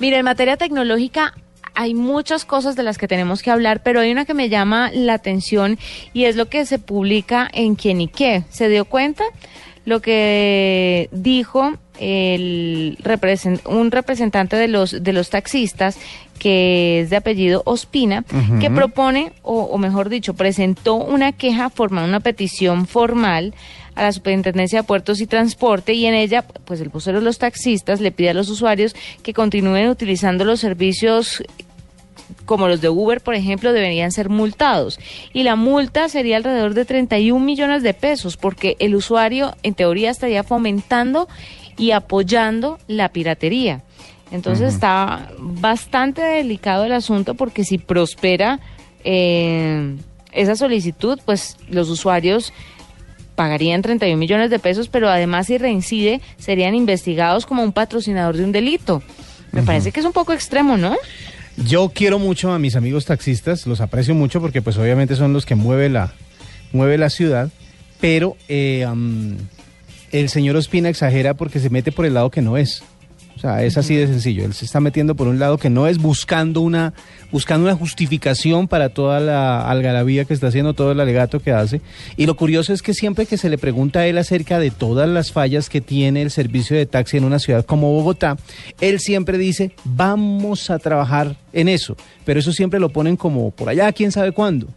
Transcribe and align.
Mira, 0.00 0.18
en 0.18 0.24
materia 0.24 0.56
tecnológica 0.56 1.32
hay 1.76 1.94
muchas 1.94 2.44
cosas 2.44 2.74
de 2.74 2.82
las 2.82 2.98
que 2.98 3.06
tenemos 3.06 3.40
que 3.40 3.52
hablar, 3.52 3.84
pero 3.84 4.00
hay 4.00 4.10
una 4.10 4.24
que 4.24 4.34
me 4.34 4.48
llama 4.48 4.90
la 4.92 5.14
atención 5.14 5.78
y 6.12 6.24
es 6.24 6.34
lo 6.34 6.46
que 6.46 6.66
se 6.66 6.80
publica 6.80 7.48
en 7.52 7.76
Quién 7.76 8.00
y 8.00 8.08
qué. 8.08 8.42
¿Se 8.50 8.68
dio 8.68 8.84
cuenta? 8.84 9.22
Lo 9.84 10.02
que 10.02 11.08
dijo 11.12 11.74
el 12.00 12.98
un 13.66 13.90
representante 13.92 14.56
de 14.56 14.66
los 14.66 15.00
de 15.00 15.12
los 15.12 15.30
taxistas 15.30 15.98
que 16.40 17.00
es 17.02 17.10
de 17.10 17.16
apellido 17.16 17.62
Ospina, 17.64 18.24
que 18.60 18.70
propone, 18.70 19.32
o, 19.42 19.62
o, 19.62 19.78
mejor 19.78 20.08
dicho, 20.08 20.34
presentó 20.34 20.96
una 20.96 21.32
queja, 21.32 21.70
formando 21.70 22.08
una 22.08 22.20
petición 22.20 22.86
formal 22.86 23.54
a 23.96 24.02
la 24.02 24.12
Superintendencia 24.12 24.82
de 24.82 24.86
Puertos 24.86 25.20
y 25.20 25.26
Transporte 25.26 25.94
y 25.94 26.06
en 26.06 26.14
ella, 26.14 26.42
pues 26.42 26.80
el 26.80 26.90
vocero 26.90 27.18
de 27.18 27.24
los 27.24 27.38
taxistas 27.38 28.00
le 28.00 28.12
pide 28.12 28.30
a 28.30 28.34
los 28.34 28.48
usuarios 28.48 28.94
que 29.22 29.34
continúen 29.34 29.88
utilizando 29.88 30.44
los 30.44 30.60
servicios 30.60 31.42
como 32.44 32.68
los 32.68 32.80
de 32.80 32.88
Uber, 32.88 33.20
por 33.20 33.34
ejemplo, 33.34 33.72
deberían 33.72 34.12
ser 34.12 34.28
multados. 34.28 34.98
Y 35.32 35.42
la 35.42 35.56
multa 35.56 36.08
sería 36.08 36.36
alrededor 36.36 36.74
de 36.74 36.84
31 36.84 37.44
millones 37.44 37.82
de 37.82 37.94
pesos, 37.94 38.36
porque 38.36 38.76
el 38.78 38.94
usuario, 38.94 39.54
en 39.62 39.74
teoría, 39.74 40.10
estaría 40.10 40.42
fomentando 40.42 41.28
y 41.76 41.92
apoyando 41.92 42.78
la 42.88 43.10
piratería. 43.10 43.82
Entonces 44.30 44.74
está 44.74 45.30
bastante 45.38 46.20
delicado 46.20 46.84
el 46.84 46.92
asunto 46.92 47.34
porque 47.34 47.64
si 47.64 47.78
prospera 47.78 48.58
eh, 49.04 49.96
esa 50.32 50.56
solicitud, 50.56 51.20
pues 51.24 51.56
los 51.68 51.88
usuarios 51.88 52.52
pagarían 53.36 53.82
31 53.82 54.18
millones 54.18 54.50
de 54.50 54.58
pesos, 54.58 54.88
pero 54.88 55.08
además 55.08 55.46
si 55.46 55.58
reincide 55.58 56.20
serían 56.38 56.74
investigados 56.74 57.46
como 57.46 57.62
un 57.62 57.72
patrocinador 57.72 58.36
de 58.36 58.44
un 58.44 58.50
delito. 58.50 59.02
Me 59.52 59.62
parece 59.62 59.92
que 59.92 60.00
es 60.00 60.06
un 60.06 60.12
poco 60.12 60.32
extremo, 60.32 60.76
¿no? 60.76 60.96
Yo 61.56 61.90
quiero 61.94 62.18
mucho 62.18 62.52
a 62.52 62.58
mis 62.58 62.76
amigos 62.76 63.06
taxistas, 63.06 63.66
los 63.66 63.80
aprecio 63.80 64.14
mucho 64.14 64.40
porque 64.40 64.60
pues 64.60 64.76
obviamente 64.76 65.16
son 65.16 65.32
los 65.32 65.46
que 65.46 65.54
mueve 65.54 65.88
la, 65.88 66.12
mueve 66.72 66.98
la 66.98 67.08
ciudad, 67.08 67.50
pero 68.00 68.36
eh, 68.48 68.86
el 70.12 70.28
señor 70.28 70.56
Ospina 70.56 70.88
exagera 70.88 71.34
porque 71.34 71.60
se 71.60 71.70
mete 71.70 71.92
por 71.92 72.04
el 72.04 72.14
lado 72.14 72.30
que 72.30 72.42
no 72.42 72.56
es. 72.56 72.82
O 73.36 73.38
sea, 73.38 73.62
es 73.62 73.76
así 73.76 73.94
de 73.94 74.06
sencillo. 74.06 74.46
Él 74.46 74.54
se 74.54 74.64
está 74.64 74.80
metiendo 74.80 75.14
por 75.14 75.28
un 75.28 75.38
lado 75.38 75.58
que 75.58 75.68
no 75.68 75.86
es 75.86 75.98
buscando 75.98 76.62
una, 76.62 76.94
buscando 77.30 77.66
una 77.66 77.76
justificación 77.76 78.66
para 78.66 78.88
toda 78.88 79.20
la 79.20 79.68
algarabía 79.68 80.24
que 80.24 80.32
está 80.32 80.46
haciendo, 80.46 80.72
todo 80.72 80.92
el 80.92 81.00
alegato 81.00 81.40
que 81.40 81.52
hace. 81.52 81.82
Y 82.16 82.24
lo 82.24 82.34
curioso 82.36 82.72
es 82.72 82.80
que 82.80 82.94
siempre 82.94 83.26
que 83.26 83.36
se 83.36 83.50
le 83.50 83.58
pregunta 83.58 84.00
a 84.00 84.06
él 84.06 84.16
acerca 84.16 84.58
de 84.58 84.70
todas 84.70 85.06
las 85.06 85.32
fallas 85.32 85.68
que 85.68 85.82
tiene 85.82 86.22
el 86.22 86.30
servicio 86.30 86.78
de 86.78 86.86
taxi 86.86 87.18
en 87.18 87.24
una 87.24 87.38
ciudad 87.38 87.66
como 87.66 87.92
Bogotá, 87.92 88.38
él 88.80 89.00
siempre 89.00 89.36
dice, 89.36 89.72
vamos 89.84 90.70
a 90.70 90.78
trabajar 90.78 91.36
en 91.52 91.68
eso. 91.68 91.94
Pero 92.24 92.40
eso 92.40 92.52
siempre 92.52 92.80
lo 92.80 92.88
ponen 92.88 93.16
como 93.16 93.50
por 93.50 93.68
allá, 93.68 93.92
quién 93.92 94.12
sabe 94.12 94.32
cuándo. 94.32 94.68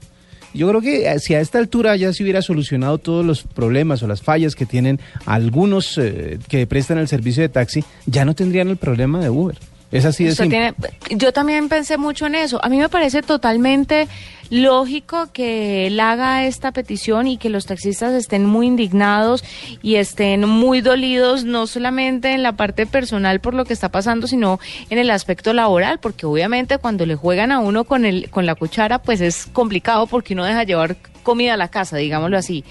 Yo 0.54 0.68
creo 0.70 0.82
que 0.82 1.08
eh, 1.08 1.20
si 1.20 1.34
a 1.34 1.40
esta 1.40 1.60
altura 1.60 1.96
ya 1.96 2.12
se 2.14 2.24
hubiera 2.24 2.42
solucionado 2.42 2.98
todos 2.98 3.26
los 3.26 3.44
problemas 3.44 4.02
o 4.04 4.08
las 4.08 4.22
fallas 4.22 4.56
que 4.56 4.66
tienen 4.66 5.00
algunos 5.26 5.98
eh, 5.98 6.40
que 6.48 6.66
prestan 6.68 6.98
el 6.98 7.08
servicio 7.08 7.44
de 7.44 7.50
taxi, 7.50 7.84
ya 8.06 8.26
no 8.26 8.36
tendrían 8.36 8.70
el 8.70 8.78
problema 8.78 9.20
de 9.20 9.30
Uber. 9.30 9.58
Es 9.92 10.06
así 10.06 10.24
de 10.24 10.36
simple. 10.36 10.76
yo 11.10 11.34
también 11.34 11.68
pensé 11.68 11.98
mucho 11.98 12.28
en 12.28 12.36
eso. 12.36 12.64
A 12.64 12.70
mí 12.70 12.78
me 12.78 12.90
parece 12.90 13.24
totalmente 13.24 14.08
lógico 14.50 15.30
que 15.32 15.88
él 15.88 16.00
haga 16.00 16.46
esta 16.46 16.72
petición 16.72 17.28
y 17.28 17.38
que 17.38 17.50
los 17.50 17.66
taxistas 17.66 18.14
estén 18.14 18.46
muy 18.46 18.68
indignados 18.68 19.44
y 19.82 19.96
estén 19.96 20.48
muy 20.48 20.82
dolidos, 20.82 21.44
no 21.46 21.68
solamente 21.68 22.34
en 22.34 22.44
la 22.44 22.54
parte 22.54 22.86
personal 22.86 23.40
por 23.40 23.54
lo 23.54 23.66
que 23.66 23.74
está 23.74 23.90
pasando, 23.90 24.28
sino 24.28 24.60
en 24.90 24.98
el 24.98 25.12
aspecto 25.12 25.54
laboral, 25.54 26.00
porque 26.00 26.26
obviamente 26.26 26.78
cuando 26.78 27.06
le 27.06 27.16
juegan 27.16 27.52
a 27.52 27.60
uno 27.60 27.84
con, 27.84 28.06
el, 28.06 28.30
con 28.30 28.46
la 28.46 28.56
cuchara, 28.56 29.00
pues 29.00 29.22
es 29.22 29.46
complicado 29.46 30.08
porque 30.08 30.34
uno 30.34 30.46
deja 30.46 30.64
llevar 30.64 30.98
comida 31.24 31.54
a 31.54 31.58
la 31.58 31.68
casa, 31.68 31.98
digámoslo 31.98 32.38
así. 32.38 32.64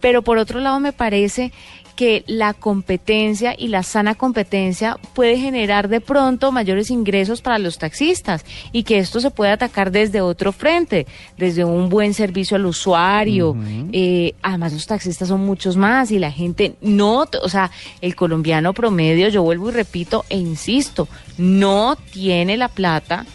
Pero 0.00 0.22
por 0.22 0.38
otro 0.38 0.60
lado 0.60 0.80
me 0.80 0.92
parece 0.92 1.52
que 2.00 2.24
la 2.26 2.54
competencia 2.54 3.54
y 3.58 3.68
la 3.68 3.82
sana 3.82 4.14
competencia 4.14 4.96
puede 5.12 5.36
generar 5.36 5.88
de 5.88 6.00
pronto 6.00 6.50
mayores 6.50 6.90
ingresos 6.90 7.42
para 7.42 7.58
los 7.58 7.76
taxistas 7.76 8.46
y 8.72 8.84
que 8.84 8.96
esto 8.96 9.20
se 9.20 9.30
puede 9.30 9.52
atacar 9.52 9.90
desde 9.90 10.22
otro 10.22 10.52
frente, 10.52 11.06
desde 11.36 11.64
un 11.64 11.88
buen 11.88 12.14
servicio 12.14 12.56
al 12.56 12.66
usuario. 12.66 13.56
Eh, 13.92 14.34
además, 14.42 14.72
los 14.72 14.86
taxistas 14.86 15.28
son 15.28 15.40
muchos 15.40 15.76
más 15.76 16.10
y 16.10 16.18
la 16.18 16.30
gente 16.30 16.74
no, 16.80 17.26
o 17.42 17.48
sea, 17.48 17.70
el 18.00 18.14
colombiano 18.14 18.72
promedio, 18.72 19.28
yo 19.28 19.42
vuelvo 19.42 19.68
y 19.70 19.72
repito 19.72 20.24
e 20.28 20.38
insisto, 20.38 21.08
no 21.38 21.96
tiene 22.12 22.56
la 22.56 22.68
plata 22.68 23.26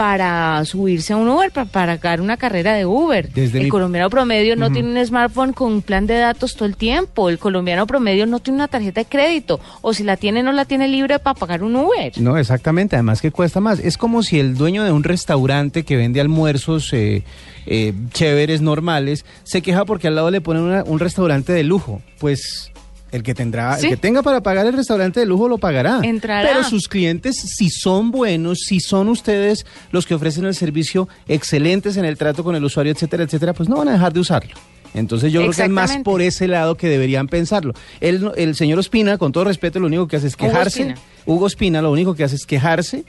para 0.00 0.64
subirse 0.64 1.12
a 1.12 1.18
un 1.18 1.28
Uber, 1.28 1.50
para 1.50 1.66
pagar 1.66 2.22
una 2.22 2.38
carrera 2.38 2.72
de 2.72 2.86
Uber. 2.86 3.28
el 3.34 3.68
colombiano 3.68 4.08
promedio 4.08 4.56
no 4.56 4.72
tiene 4.72 4.98
un 4.98 5.06
smartphone 5.06 5.52
con 5.52 5.74
un 5.74 5.82
plan 5.82 6.06
de 6.06 6.14
datos 6.14 6.54
todo 6.54 6.64
el 6.64 6.74
tiempo. 6.74 7.28
El 7.28 7.38
colombiano 7.38 7.86
promedio 7.86 8.24
no 8.24 8.38
tiene 8.38 8.60
una 8.60 8.68
tarjeta 8.68 9.02
de 9.02 9.04
crédito. 9.04 9.60
O 9.82 9.92
si 9.92 10.02
la 10.02 10.16
tiene, 10.16 10.42
no 10.42 10.52
la 10.52 10.64
tiene 10.64 10.88
libre 10.88 11.18
para 11.18 11.38
pagar 11.38 11.62
un 11.62 11.76
Uber. 11.76 12.12
No, 12.16 12.38
exactamente. 12.38 12.96
Además 12.96 13.20
que 13.20 13.30
cuesta 13.30 13.60
más. 13.60 13.78
Es 13.78 13.98
como 13.98 14.22
si 14.22 14.40
el 14.40 14.56
dueño 14.56 14.84
de 14.84 14.92
un 14.92 15.04
restaurante 15.04 15.82
que 15.82 15.98
vende 15.98 16.22
almuerzos 16.22 16.90
eh, 16.94 17.22
eh, 17.66 17.92
chéveres, 18.14 18.62
normales, 18.62 19.26
se 19.42 19.60
queja 19.60 19.84
porque 19.84 20.08
al 20.08 20.14
lado 20.14 20.30
le 20.30 20.40
ponen 20.40 20.82
un 20.86 20.98
restaurante 20.98 21.52
de 21.52 21.62
lujo. 21.62 22.00
Pues 22.18 22.69
el 23.12 23.22
que 23.22 23.34
tendrá, 23.34 23.78
el 23.78 23.88
que 23.88 23.96
tenga 23.96 24.22
para 24.22 24.42
pagar 24.42 24.66
el 24.66 24.72
restaurante 24.72 25.20
de 25.20 25.26
lujo 25.26 25.48
lo 25.48 25.58
pagará. 25.58 26.00
Pero 26.00 26.64
sus 26.64 26.88
clientes, 26.88 27.36
si 27.56 27.70
son 27.70 28.10
buenos, 28.10 28.60
si 28.66 28.80
son 28.80 29.08
ustedes 29.08 29.66
los 29.90 30.06
que 30.06 30.14
ofrecen 30.14 30.44
el 30.44 30.54
servicio 30.54 31.08
excelentes 31.26 31.96
en 31.96 32.04
el 32.04 32.16
trato 32.16 32.44
con 32.44 32.54
el 32.54 32.64
usuario, 32.64 32.92
etcétera, 32.92 33.24
etcétera, 33.24 33.52
pues 33.52 33.68
no 33.68 33.76
van 33.76 33.88
a 33.88 33.92
dejar 33.92 34.12
de 34.12 34.20
usarlo. 34.20 34.54
Entonces 34.94 35.32
yo 35.32 35.40
creo 35.40 35.52
que 35.52 35.62
es 35.62 35.68
más 35.68 35.98
por 35.98 36.20
ese 36.20 36.48
lado 36.48 36.76
que 36.76 36.88
deberían 36.88 37.28
pensarlo. 37.28 37.74
El, 38.00 38.32
el 38.36 38.56
señor 38.56 38.78
Ospina, 38.78 39.18
con 39.18 39.30
todo 39.32 39.44
respeto, 39.44 39.78
lo 39.78 39.86
único 39.86 40.08
que 40.08 40.16
hace 40.16 40.26
es 40.26 40.36
quejarse. 40.36 40.94
Hugo 41.26 41.46
Ospina, 41.46 41.80
lo 41.80 41.92
único 41.92 42.14
que 42.14 42.24
hace 42.24 42.34
es 42.34 42.44
quejarse 42.44 43.04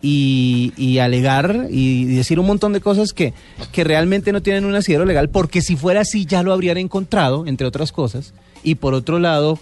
y, 0.00 0.72
y, 0.76 0.98
alegar 0.98 1.66
y 1.70 2.04
decir 2.04 2.38
un 2.38 2.46
montón 2.46 2.72
de 2.72 2.80
cosas 2.80 3.12
que, 3.12 3.32
que 3.72 3.82
realmente 3.82 4.30
no 4.30 4.40
tienen 4.40 4.66
un 4.66 4.74
asidero 4.76 5.04
legal, 5.04 5.30
porque 5.30 5.62
si 5.62 5.74
fuera 5.74 6.02
así 6.02 6.26
ya 6.26 6.44
lo 6.44 6.52
habrían 6.52 6.76
encontrado, 6.76 7.44
entre 7.46 7.66
otras 7.66 7.90
cosas 7.90 8.32
y 8.66 8.74
por 8.74 8.94
otro 8.94 9.20
lado, 9.20 9.60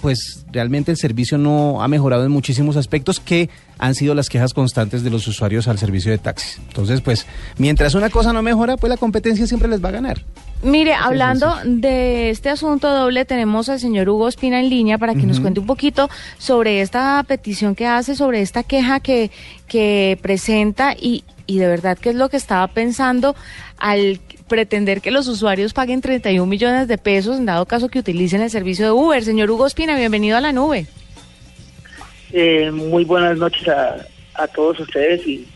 pues 0.00 0.46
realmente 0.52 0.92
el 0.92 0.96
servicio 0.96 1.36
no 1.36 1.82
ha 1.82 1.88
mejorado 1.88 2.24
en 2.24 2.30
muchísimos 2.30 2.76
aspectos 2.76 3.18
que 3.18 3.50
han 3.76 3.96
sido 3.96 4.14
las 4.14 4.28
quejas 4.28 4.54
constantes 4.54 5.02
de 5.02 5.10
los 5.10 5.26
usuarios 5.26 5.66
al 5.66 5.78
servicio 5.78 6.12
de 6.12 6.18
taxis. 6.18 6.60
Entonces, 6.68 7.00
pues, 7.00 7.26
mientras 7.58 7.96
una 7.96 8.08
cosa 8.08 8.32
no 8.32 8.42
mejora, 8.42 8.76
pues 8.76 8.88
la 8.88 8.96
competencia 8.98 9.48
siempre 9.48 9.68
les 9.68 9.84
va 9.84 9.88
a 9.88 9.92
ganar. 9.92 10.22
Mire, 10.62 10.94
hablando 10.94 11.56
de 11.64 12.30
este 12.30 12.48
asunto 12.48 12.88
doble, 12.88 13.24
tenemos 13.24 13.68
al 13.68 13.80
señor 13.80 14.08
Hugo 14.08 14.28
Espina 14.28 14.60
en 14.60 14.70
línea 14.70 14.96
para 14.96 15.16
que 15.16 15.26
nos 15.26 15.40
cuente 15.40 15.58
un 15.58 15.66
poquito 15.66 16.08
sobre 16.38 16.82
esta 16.82 17.22
petición 17.26 17.74
que 17.74 17.88
hace, 17.88 18.14
sobre 18.14 18.42
esta 18.42 18.62
queja 18.62 19.00
que, 19.00 19.32
que 19.66 20.20
presenta 20.22 20.94
y, 20.94 21.24
y 21.46 21.58
de 21.58 21.66
verdad 21.66 21.98
qué 21.98 22.10
es 22.10 22.14
lo 22.14 22.28
que 22.28 22.36
estaba 22.36 22.68
pensando 22.68 23.34
al 23.78 24.20
pretender 24.48 25.00
que 25.00 25.10
los 25.10 25.28
usuarios 25.28 25.72
paguen 25.72 26.00
31 26.00 26.46
millones 26.46 26.88
de 26.88 26.98
pesos 26.98 27.38
en 27.38 27.46
dado 27.46 27.66
caso 27.66 27.88
que 27.88 27.98
utilicen 27.98 28.40
el 28.40 28.50
servicio 28.50 28.86
de 28.86 28.92
Uber. 28.92 29.22
Señor 29.22 29.50
Hugo 29.50 29.66
Espina, 29.66 29.96
bienvenido 29.96 30.36
a 30.36 30.40
la 30.40 30.52
nube. 30.52 30.86
Eh, 32.32 32.70
muy 32.70 33.04
buenas 33.04 33.38
noches 33.38 33.68
a, 33.68 33.96
a, 34.34 34.46
todos 34.48 34.80
ustedes 34.80 35.26
y 35.26 35.46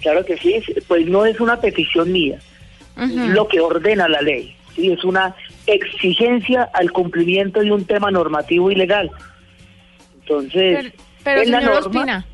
claro 0.00 0.24
que 0.24 0.36
sí, 0.36 0.60
pues 0.86 1.06
no 1.06 1.24
es 1.24 1.40
una 1.40 1.60
petición 1.60 2.12
mía, 2.12 2.38
lo 2.96 3.48
que 3.48 3.60
ordena 3.60 4.08
la 4.08 4.20
ley, 4.20 4.54
¿sí? 4.74 4.92
es 4.92 5.02
una 5.04 5.34
exigencia 5.66 6.68
al 6.74 6.92
cumplimiento 6.92 7.60
de 7.60 7.72
un 7.72 7.84
tema 7.84 8.10
normativo 8.10 8.70
ilegal. 8.70 9.10
Entonces, 10.20 10.92
pero, 11.24 11.44
señor 11.44 11.72
Ospina, 11.72 12.26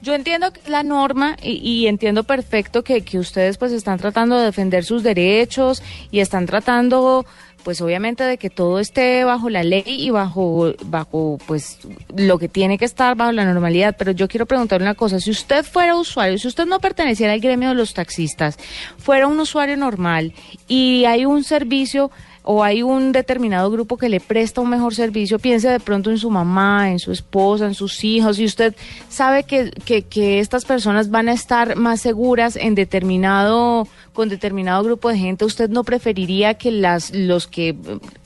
yo 0.00 0.14
entiendo 0.14 0.52
la 0.66 0.82
norma 0.82 1.36
y, 1.42 1.86
entiendo 1.86 2.24
perfecto 2.24 2.84
que, 2.84 3.02
que, 3.02 3.18
ustedes 3.18 3.58
pues 3.58 3.72
están 3.72 3.98
tratando 3.98 4.38
de 4.38 4.46
defender 4.46 4.84
sus 4.84 5.02
derechos 5.02 5.82
y 6.10 6.20
están 6.20 6.46
tratando 6.46 7.26
pues 7.64 7.80
obviamente 7.80 8.24
de 8.24 8.38
que 8.38 8.50
todo 8.50 8.78
esté 8.78 9.24
bajo 9.24 9.50
la 9.50 9.62
ley 9.62 9.82
y 9.86 10.10
bajo 10.10 10.72
bajo 10.86 11.38
pues 11.46 11.78
lo 12.16 12.38
que 12.38 12.48
tiene 12.48 12.78
que 12.78 12.84
estar 12.84 13.16
bajo 13.16 13.32
la 13.32 13.44
normalidad, 13.44 13.96
pero 13.98 14.12
yo 14.12 14.28
quiero 14.28 14.46
preguntarle 14.46 14.86
una 14.86 14.94
cosa, 14.94 15.20
si 15.20 15.30
usted 15.30 15.64
fuera 15.64 15.96
usuario, 15.96 16.38
si 16.38 16.48
usted 16.48 16.66
no 16.66 16.80
perteneciera 16.80 17.32
al 17.32 17.40
gremio 17.40 17.70
de 17.70 17.74
los 17.74 17.94
taxistas, 17.94 18.56
fuera 18.96 19.26
un 19.26 19.38
usuario 19.38 19.76
normal 19.76 20.32
y 20.66 21.04
hay 21.04 21.26
un 21.26 21.44
servicio 21.44 22.10
o 22.50 22.64
hay 22.64 22.82
un 22.82 23.12
determinado 23.12 23.70
grupo 23.70 23.98
que 23.98 24.08
le 24.08 24.20
presta 24.20 24.62
un 24.62 24.70
mejor 24.70 24.94
servicio, 24.94 25.38
piense 25.38 25.68
de 25.68 25.80
pronto 25.80 26.10
en 26.10 26.16
su 26.16 26.30
mamá, 26.30 26.90
en 26.90 26.98
su 26.98 27.12
esposa, 27.12 27.66
en 27.66 27.74
sus 27.74 28.02
hijos, 28.04 28.38
y 28.38 28.46
usted 28.46 28.74
sabe 29.10 29.42
que, 29.42 29.70
que, 30.08 30.38
estas 30.38 30.64
personas 30.64 31.10
van 31.10 31.28
a 31.28 31.34
estar 31.34 31.76
más 31.76 32.00
seguras 32.00 32.56
en 32.56 32.74
determinado 32.74 33.86
con 34.14 34.30
determinado 34.30 34.82
grupo 34.82 35.10
de 35.10 35.18
gente, 35.18 35.44
¿usted 35.44 35.68
no 35.68 35.84
preferiría 35.84 36.54
que 36.54 36.72
las 36.72 37.14
los 37.14 37.46
que 37.46 37.76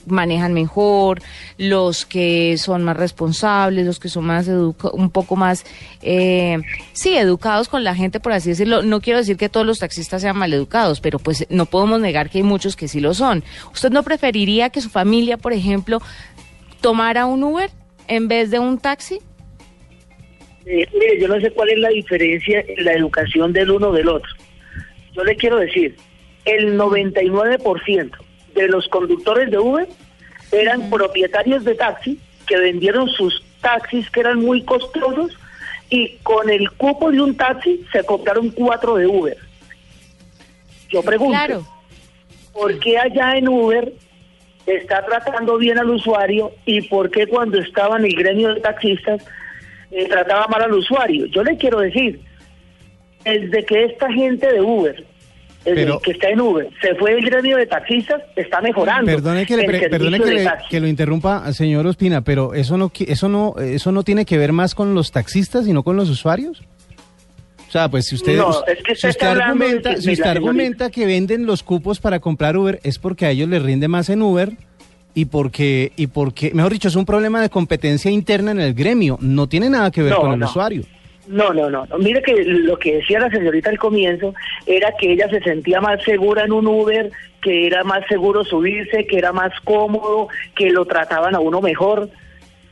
manejan 0.07 0.51
mejor, 0.51 1.21
los 1.57 2.07
que 2.07 2.57
son 2.57 2.83
más 2.83 2.97
responsables, 2.97 3.85
los 3.85 3.99
que 3.99 4.09
son 4.09 4.25
más 4.25 4.47
un 4.47 5.09
poco 5.11 5.35
más, 5.35 5.65
eh, 6.01 6.57
sí, 6.93 7.15
educados 7.15 7.67
con 7.67 7.83
la 7.83 7.93
gente, 7.93 8.19
por 8.19 8.31
así 8.31 8.49
decirlo? 8.49 8.81
No 8.81 9.01
quiero 9.01 9.19
decir 9.19 9.37
que 9.37 9.49
todos 9.49 9.67
los 9.67 9.79
taxistas 9.79 10.23
sean 10.23 10.35
maleducados, 10.35 10.99
pero 10.99 11.19
pues 11.19 11.45
no 11.49 11.67
podemos 11.67 12.01
negar 12.01 12.31
que 12.31 12.39
hay 12.39 12.43
muchos 12.43 12.75
que 12.75 12.87
sí 12.87 12.99
lo 12.99 13.13
son. 13.13 13.43
¿Usted 13.71 13.91
no 13.91 14.01
preferiría 14.17 14.69
que 14.69 14.81
su 14.81 14.89
familia, 14.89 15.37
por 15.37 15.53
ejemplo, 15.53 15.99
tomara 16.81 17.25
un 17.25 17.43
Uber 17.43 17.69
en 18.07 18.27
vez 18.27 18.51
de 18.51 18.59
un 18.59 18.77
taxi? 18.77 19.19
Eh, 20.65 20.87
mire, 20.93 21.19
yo 21.19 21.27
no 21.27 21.39
sé 21.41 21.51
cuál 21.51 21.69
es 21.69 21.79
la 21.79 21.89
diferencia 21.89 22.63
en 22.67 22.85
la 22.85 22.93
educación 22.93 23.51
del 23.53 23.71
uno 23.71 23.91
del 23.91 24.07
otro 24.07 24.31
yo 25.13 25.23
le 25.23 25.35
quiero 25.35 25.57
decir, 25.57 25.95
el 26.45 26.77
99% 26.77 28.11
de 28.55 28.67
los 28.67 28.87
conductores 28.87 29.49
de 29.49 29.59
Uber 29.59 29.87
eran 30.51 30.89
propietarios 30.89 31.63
de 31.63 31.75
taxi 31.75 32.19
que 32.47 32.57
vendieron 32.57 33.09
sus 33.09 33.43
taxis 33.61 34.09
que 34.09 34.19
eran 34.19 34.39
muy 34.39 34.63
costosos 34.63 35.37
y 35.89 36.17
con 36.23 36.49
el 36.49 36.69
cupo 36.71 37.11
de 37.11 37.21
un 37.21 37.35
taxi 37.35 37.85
se 37.91 38.03
compraron 38.03 38.49
cuatro 38.49 38.95
de 38.95 39.07
Uber. 39.07 39.37
Yo 40.89 41.01
pregunto, 41.01 41.65
¿por 42.53 42.79
qué 42.79 42.97
allá 42.97 43.37
en 43.37 43.49
Uber 43.49 43.93
está 44.65 45.05
tratando 45.05 45.57
bien 45.57 45.77
al 45.77 45.89
usuario 45.89 46.51
y 46.65 46.81
por 46.81 47.09
qué 47.11 47.27
cuando 47.27 47.59
estaba 47.59 47.97
en 47.97 48.05
el 48.05 48.15
gremio 48.15 48.53
de 48.53 48.61
taxistas 48.61 49.21
eh, 49.91 50.07
trataba 50.07 50.47
mal 50.47 50.63
al 50.63 50.73
usuario? 50.73 51.25
Yo 51.27 51.43
le 51.43 51.57
quiero 51.57 51.79
decir, 51.79 52.21
desde 53.25 53.65
que 53.65 53.85
esta 53.85 54.11
gente 54.11 54.51
de 54.51 54.61
Uber, 54.61 55.05
que 55.63 56.11
está 56.11 56.29
en 56.29 56.41
Uber, 56.41 56.69
se 56.81 56.93
fue 56.95 57.15
del 57.15 57.25
gremio 57.25 57.57
de 57.57 57.65
taxistas, 57.65 58.21
está 58.35 58.61
mejorando. 58.61 59.09
Perdone 59.09 59.45
que, 59.45 59.55
que, 60.69 60.79
lo 60.79 60.87
interrumpa, 60.87 61.51
señor 61.53 61.87
Ospina, 61.87 62.21
pero 62.21 62.53
eso 62.53 62.77
no, 62.77 62.91
eso 63.07 63.29
no, 63.29 63.55
eso 63.57 63.91
no 63.91 64.03
tiene 64.03 64.25
que 64.25 64.37
ver 64.37 64.51
más 64.51 64.75
con 64.75 64.93
los 64.93 65.11
taxistas, 65.11 65.65
sino 65.65 65.83
con 65.83 65.95
los 65.95 66.09
usuarios. 66.09 66.63
O 67.73 67.75
sea, 67.75 67.89
pues 67.89 68.05
si 68.05 68.13
usted, 68.13 68.39
si 68.93 69.07
usted 69.07 69.25
argumenta, 69.25 69.97
si 69.97 70.11
usted 70.11 70.29
argumenta 70.29 70.91
que 70.91 71.07
venden 71.07 71.47
los 71.47 71.63
cupos 71.63 71.99
para 71.99 72.19
comprar 72.19 72.55
Uber, 72.55 72.79
es 72.83 72.99
porque 72.99 73.25
a 73.25 73.31
ellos 73.31 73.49
les 73.49 73.63
rinde 73.63 73.87
más 73.87 74.11
en 74.11 74.21
Uber 74.21 74.51
y 75.15 75.25
porque, 75.25 75.91
y 75.95 76.05
porque, 76.05 76.53
mejor 76.53 76.71
dicho, 76.71 76.87
es 76.87 76.95
un 76.95 77.05
problema 77.07 77.41
de 77.41 77.49
competencia 77.49 78.11
interna 78.11 78.51
en 78.51 78.59
el 78.59 78.75
gremio, 78.75 79.17
no 79.21 79.49
tiene 79.49 79.71
nada 79.71 79.89
que 79.89 80.03
ver 80.03 80.13
con 80.13 80.33
el 80.33 80.43
usuario. 80.43 80.83
No, 81.25 81.51
no, 81.51 81.67
no. 81.67 81.87
Mire 81.97 82.21
que 82.21 82.43
lo 82.43 82.77
que 82.77 82.97
decía 82.97 83.19
la 83.19 83.31
señorita 83.31 83.71
al 83.71 83.79
comienzo 83.79 84.35
era 84.67 84.93
que 84.99 85.13
ella 85.13 85.27
se 85.31 85.39
sentía 85.39 85.81
más 85.81 86.03
segura 86.03 86.43
en 86.43 86.51
un 86.51 86.67
Uber, 86.67 87.09
que 87.41 87.65
era 87.65 87.83
más 87.83 88.05
seguro 88.07 88.43
subirse, 88.43 89.07
que 89.07 89.17
era 89.17 89.31
más 89.31 89.51
cómodo, 89.63 90.27
que 90.55 90.69
lo 90.69 90.85
trataban 90.85 91.33
a 91.33 91.39
uno 91.39 91.59
mejor. 91.59 92.07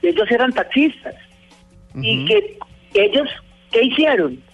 Ellos 0.03 0.29
eran 0.29 0.53
taxistas. 0.53 1.15
Y 1.95 2.23
que 2.25 2.59
ellos, 2.93 3.27
¿qué 3.71 3.81
hicieron? 3.81 4.50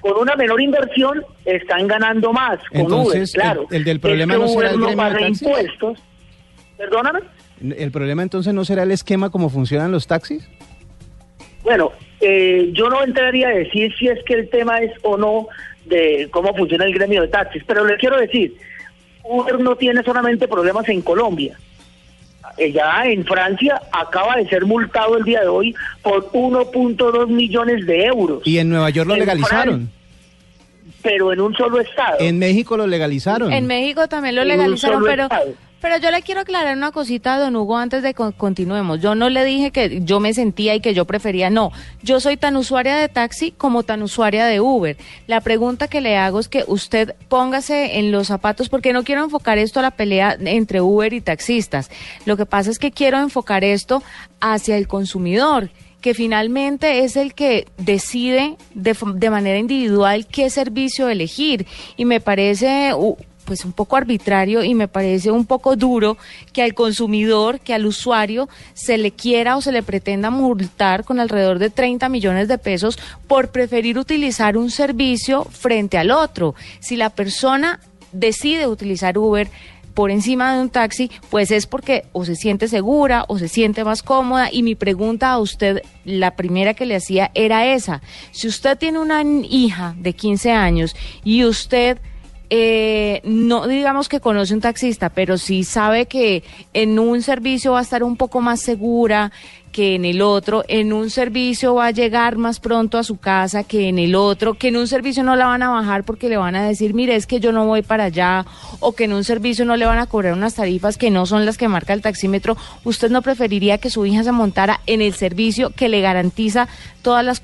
Con 0.00 0.16
una 0.16 0.34
menor 0.36 0.60
inversión 0.60 1.24
están 1.44 1.86
ganando 1.86 2.32
más 2.32 2.58
con 2.72 2.92
Uber, 2.92 3.22
claro. 3.32 3.66
El, 3.70 3.84
del 3.84 4.00
problema 4.00 4.36
no 4.36 4.48
será 4.48 4.70
el 4.70 4.80
no 4.80 5.28
impuestos. 5.28 5.98
Perdóname. 6.76 7.20
¿El 7.76 7.90
problema 7.90 8.22
entonces 8.22 8.54
no 8.54 8.64
será 8.64 8.84
el 8.84 8.90
esquema 8.90 9.30
como 9.30 9.50
funcionan 9.50 9.92
los 9.92 10.06
taxis? 10.06 10.48
Bueno, 11.62 11.92
eh, 12.20 12.70
yo 12.72 12.88
no 12.88 13.02
entraría 13.02 13.48
a 13.48 13.52
decir 13.52 13.94
si 13.98 14.08
es 14.08 14.22
que 14.24 14.34
el 14.34 14.48
tema 14.48 14.78
es 14.78 14.92
o 15.02 15.18
no 15.18 15.48
de 15.84 16.28
cómo 16.30 16.54
funciona 16.54 16.84
el 16.84 16.94
gremio 16.94 17.22
de 17.22 17.28
taxis, 17.28 17.62
pero 17.66 17.84
le 17.84 17.96
quiero 17.96 18.16
decir, 18.18 18.56
Uber 19.24 19.58
no 19.60 19.76
tiene 19.76 20.02
solamente 20.02 20.48
problemas 20.48 20.88
en 20.88 21.02
Colombia. 21.02 21.58
Ya 22.68 23.04
en 23.06 23.24
Francia 23.24 23.80
acaba 23.92 24.36
de 24.36 24.48
ser 24.48 24.66
multado 24.66 25.16
el 25.16 25.24
día 25.24 25.40
de 25.40 25.48
hoy 25.48 25.74
por 26.02 26.30
1.2 26.32 27.28
millones 27.28 27.86
de 27.86 28.04
euros. 28.04 28.46
Y 28.46 28.58
en 28.58 28.68
Nueva 28.68 28.90
York 28.90 29.08
lo 29.08 29.16
legalizaron. 29.16 29.90
pero 31.02 31.32
en 31.32 31.40
un 31.40 31.54
solo 31.54 31.80
estado. 31.80 32.18
En 32.20 32.38
México 32.38 32.76
lo 32.76 32.86
legalizaron. 32.86 33.52
En 33.52 33.66
México 33.66 34.06
también 34.08 34.34
lo 34.34 34.44
legalizaron, 34.44 35.02
pero... 35.04 35.28
Pero 35.80 35.96
yo 35.96 36.10
le 36.10 36.20
quiero 36.22 36.42
aclarar 36.42 36.76
una 36.76 36.92
cosita 36.92 37.34
a 37.34 37.38
don 37.38 37.56
Hugo 37.56 37.78
antes 37.78 38.02
de 38.02 38.12
que 38.12 38.32
continuemos. 38.36 39.00
Yo 39.00 39.14
no 39.14 39.30
le 39.30 39.44
dije 39.44 39.70
que 39.70 40.02
yo 40.02 40.20
me 40.20 40.34
sentía 40.34 40.74
y 40.74 40.80
que 40.80 40.92
yo 40.92 41.06
prefería, 41.06 41.48
no. 41.48 41.72
Yo 42.02 42.20
soy 42.20 42.36
tan 42.36 42.56
usuaria 42.56 42.96
de 42.96 43.08
taxi 43.08 43.50
como 43.52 43.82
tan 43.82 44.02
usuaria 44.02 44.44
de 44.44 44.60
Uber. 44.60 44.98
La 45.26 45.40
pregunta 45.40 45.88
que 45.88 46.02
le 46.02 46.18
hago 46.18 46.38
es 46.38 46.48
que 46.48 46.64
usted 46.66 47.14
póngase 47.28 47.98
en 47.98 48.12
los 48.12 48.26
zapatos, 48.26 48.68
porque 48.68 48.92
no 48.92 49.04
quiero 49.04 49.24
enfocar 49.24 49.56
esto 49.56 49.80
a 49.80 49.82
la 49.82 49.90
pelea 49.90 50.36
entre 50.38 50.82
Uber 50.82 51.14
y 51.14 51.22
taxistas. 51.22 51.90
Lo 52.26 52.36
que 52.36 52.44
pasa 52.44 52.70
es 52.70 52.78
que 52.78 52.92
quiero 52.92 53.18
enfocar 53.18 53.64
esto 53.64 54.02
hacia 54.40 54.76
el 54.76 54.86
consumidor 54.86 55.70
que 56.00 56.14
finalmente 56.14 57.04
es 57.04 57.16
el 57.16 57.34
que 57.34 57.66
decide 57.76 58.56
de, 58.74 58.96
de, 59.14 59.30
manera 59.30 59.58
individual 59.58 60.26
qué 60.26 60.48
servicio 60.48 61.10
elegir. 61.10 61.66
Y 61.98 62.06
me 62.06 62.20
parece 62.20 62.94
pues 63.50 63.64
un 63.64 63.72
poco 63.72 63.96
arbitrario 63.96 64.62
y 64.62 64.76
me 64.76 64.86
parece 64.86 65.32
un 65.32 65.44
poco 65.44 65.74
duro 65.74 66.16
que 66.52 66.62
al 66.62 66.72
consumidor, 66.72 67.58
que 67.58 67.74
al 67.74 67.84
usuario 67.84 68.48
se 68.74 68.96
le 68.96 69.10
quiera 69.10 69.56
o 69.56 69.60
se 69.60 69.72
le 69.72 69.82
pretenda 69.82 70.30
multar 70.30 71.02
con 71.02 71.18
alrededor 71.18 71.58
de 71.58 71.68
30 71.68 72.08
millones 72.08 72.46
de 72.46 72.58
pesos 72.58 72.96
por 73.26 73.48
preferir 73.48 73.98
utilizar 73.98 74.56
un 74.56 74.70
servicio 74.70 75.42
frente 75.46 75.98
al 75.98 76.12
otro. 76.12 76.54
Si 76.78 76.94
la 76.94 77.10
persona 77.10 77.80
decide 78.12 78.68
utilizar 78.68 79.18
Uber, 79.18 79.50
por 79.94 80.12
encima 80.12 80.54
de 80.54 80.60
un 80.60 80.70
taxi, 80.70 81.10
pues 81.28 81.50
es 81.50 81.66
porque 81.66 82.04
o 82.12 82.24
se 82.24 82.36
siente 82.36 82.68
segura 82.68 83.24
o 83.26 83.36
se 83.36 83.48
siente 83.48 83.82
más 83.82 84.04
cómoda. 84.04 84.48
Y 84.52 84.62
mi 84.62 84.76
pregunta 84.76 85.32
a 85.32 85.40
usted, 85.40 85.82
la 86.04 86.36
primera 86.36 86.74
que 86.74 86.86
le 86.86 86.94
hacía 86.94 87.32
era 87.34 87.66
esa. 87.66 88.00
Si 88.30 88.46
usted 88.46 88.78
tiene 88.78 89.00
una 89.00 89.24
hija 89.24 89.96
de 89.98 90.12
15 90.12 90.52
años 90.52 90.94
y 91.24 91.44
usted 91.44 91.98
eh, 92.50 93.20
no 93.24 93.68
digamos 93.68 94.08
que 94.08 94.18
conoce 94.18 94.54
un 94.54 94.60
taxista, 94.60 95.08
pero 95.08 95.38
sí 95.38 95.62
sabe 95.62 96.06
que 96.06 96.42
en 96.72 96.98
un 96.98 97.22
servicio 97.22 97.72
va 97.72 97.78
a 97.78 97.82
estar 97.82 98.02
un 98.02 98.16
poco 98.16 98.40
más 98.40 98.60
segura 98.60 99.30
que 99.72 99.94
en 99.94 100.04
el 100.04 100.22
otro, 100.22 100.64
en 100.68 100.92
un 100.92 101.10
servicio 101.10 101.74
va 101.74 101.86
a 101.86 101.90
llegar 101.90 102.36
más 102.36 102.60
pronto 102.60 102.98
a 102.98 103.04
su 103.04 103.18
casa 103.18 103.64
que 103.64 103.88
en 103.88 103.98
el 103.98 104.14
otro, 104.14 104.54
que 104.54 104.68
en 104.68 104.76
un 104.76 104.86
servicio 104.86 105.22
no 105.22 105.36
la 105.36 105.46
van 105.46 105.62
a 105.62 105.70
bajar 105.70 106.04
porque 106.04 106.28
le 106.28 106.36
van 106.36 106.56
a 106.56 106.66
decir, 106.66 106.94
mire, 106.94 107.16
es 107.16 107.26
que 107.26 107.40
yo 107.40 107.52
no 107.52 107.66
voy 107.66 107.82
para 107.82 108.04
allá, 108.04 108.44
o 108.80 108.92
que 108.92 109.04
en 109.04 109.12
un 109.12 109.24
servicio 109.24 109.64
no 109.64 109.76
le 109.76 109.86
van 109.86 109.98
a 109.98 110.06
cobrar 110.06 110.32
unas 110.32 110.54
tarifas 110.54 110.98
que 110.98 111.10
no 111.10 111.26
son 111.26 111.46
las 111.46 111.58
que 111.58 111.68
marca 111.68 111.92
el 111.92 112.02
taxímetro, 112.02 112.56
¿usted 112.84 113.10
no 113.10 113.22
preferiría 113.22 113.78
que 113.78 113.90
su 113.90 114.04
hija 114.06 114.24
se 114.24 114.32
montara 114.32 114.80
en 114.86 115.00
el 115.02 115.14
servicio 115.14 115.70
que 115.70 115.88
le 115.88 116.00
garantiza 116.00 116.68
todas 117.02 117.24
las 117.24 117.40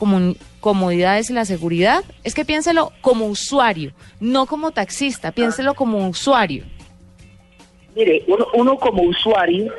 comodidades 0.60 1.30
y 1.30 1.32
la 1.32 1.44
seguridad, 1.44 2.02
es 2.24 2.34
que 2.34 2.44
piénselo 2.44 2.92
como 3.00 3.26
usuario, 3.26 3.92
no 4.20 4.46
como 4.46 4.72
taxista, 4.72 5.32
piénselo 5.32 5.74
como 5.74 6.08
usuario. 6.08 6.64
Mire, 7.94 8.24
uno, 8.54 8.76
como 8.76 9.02
usuario 9.04 9.72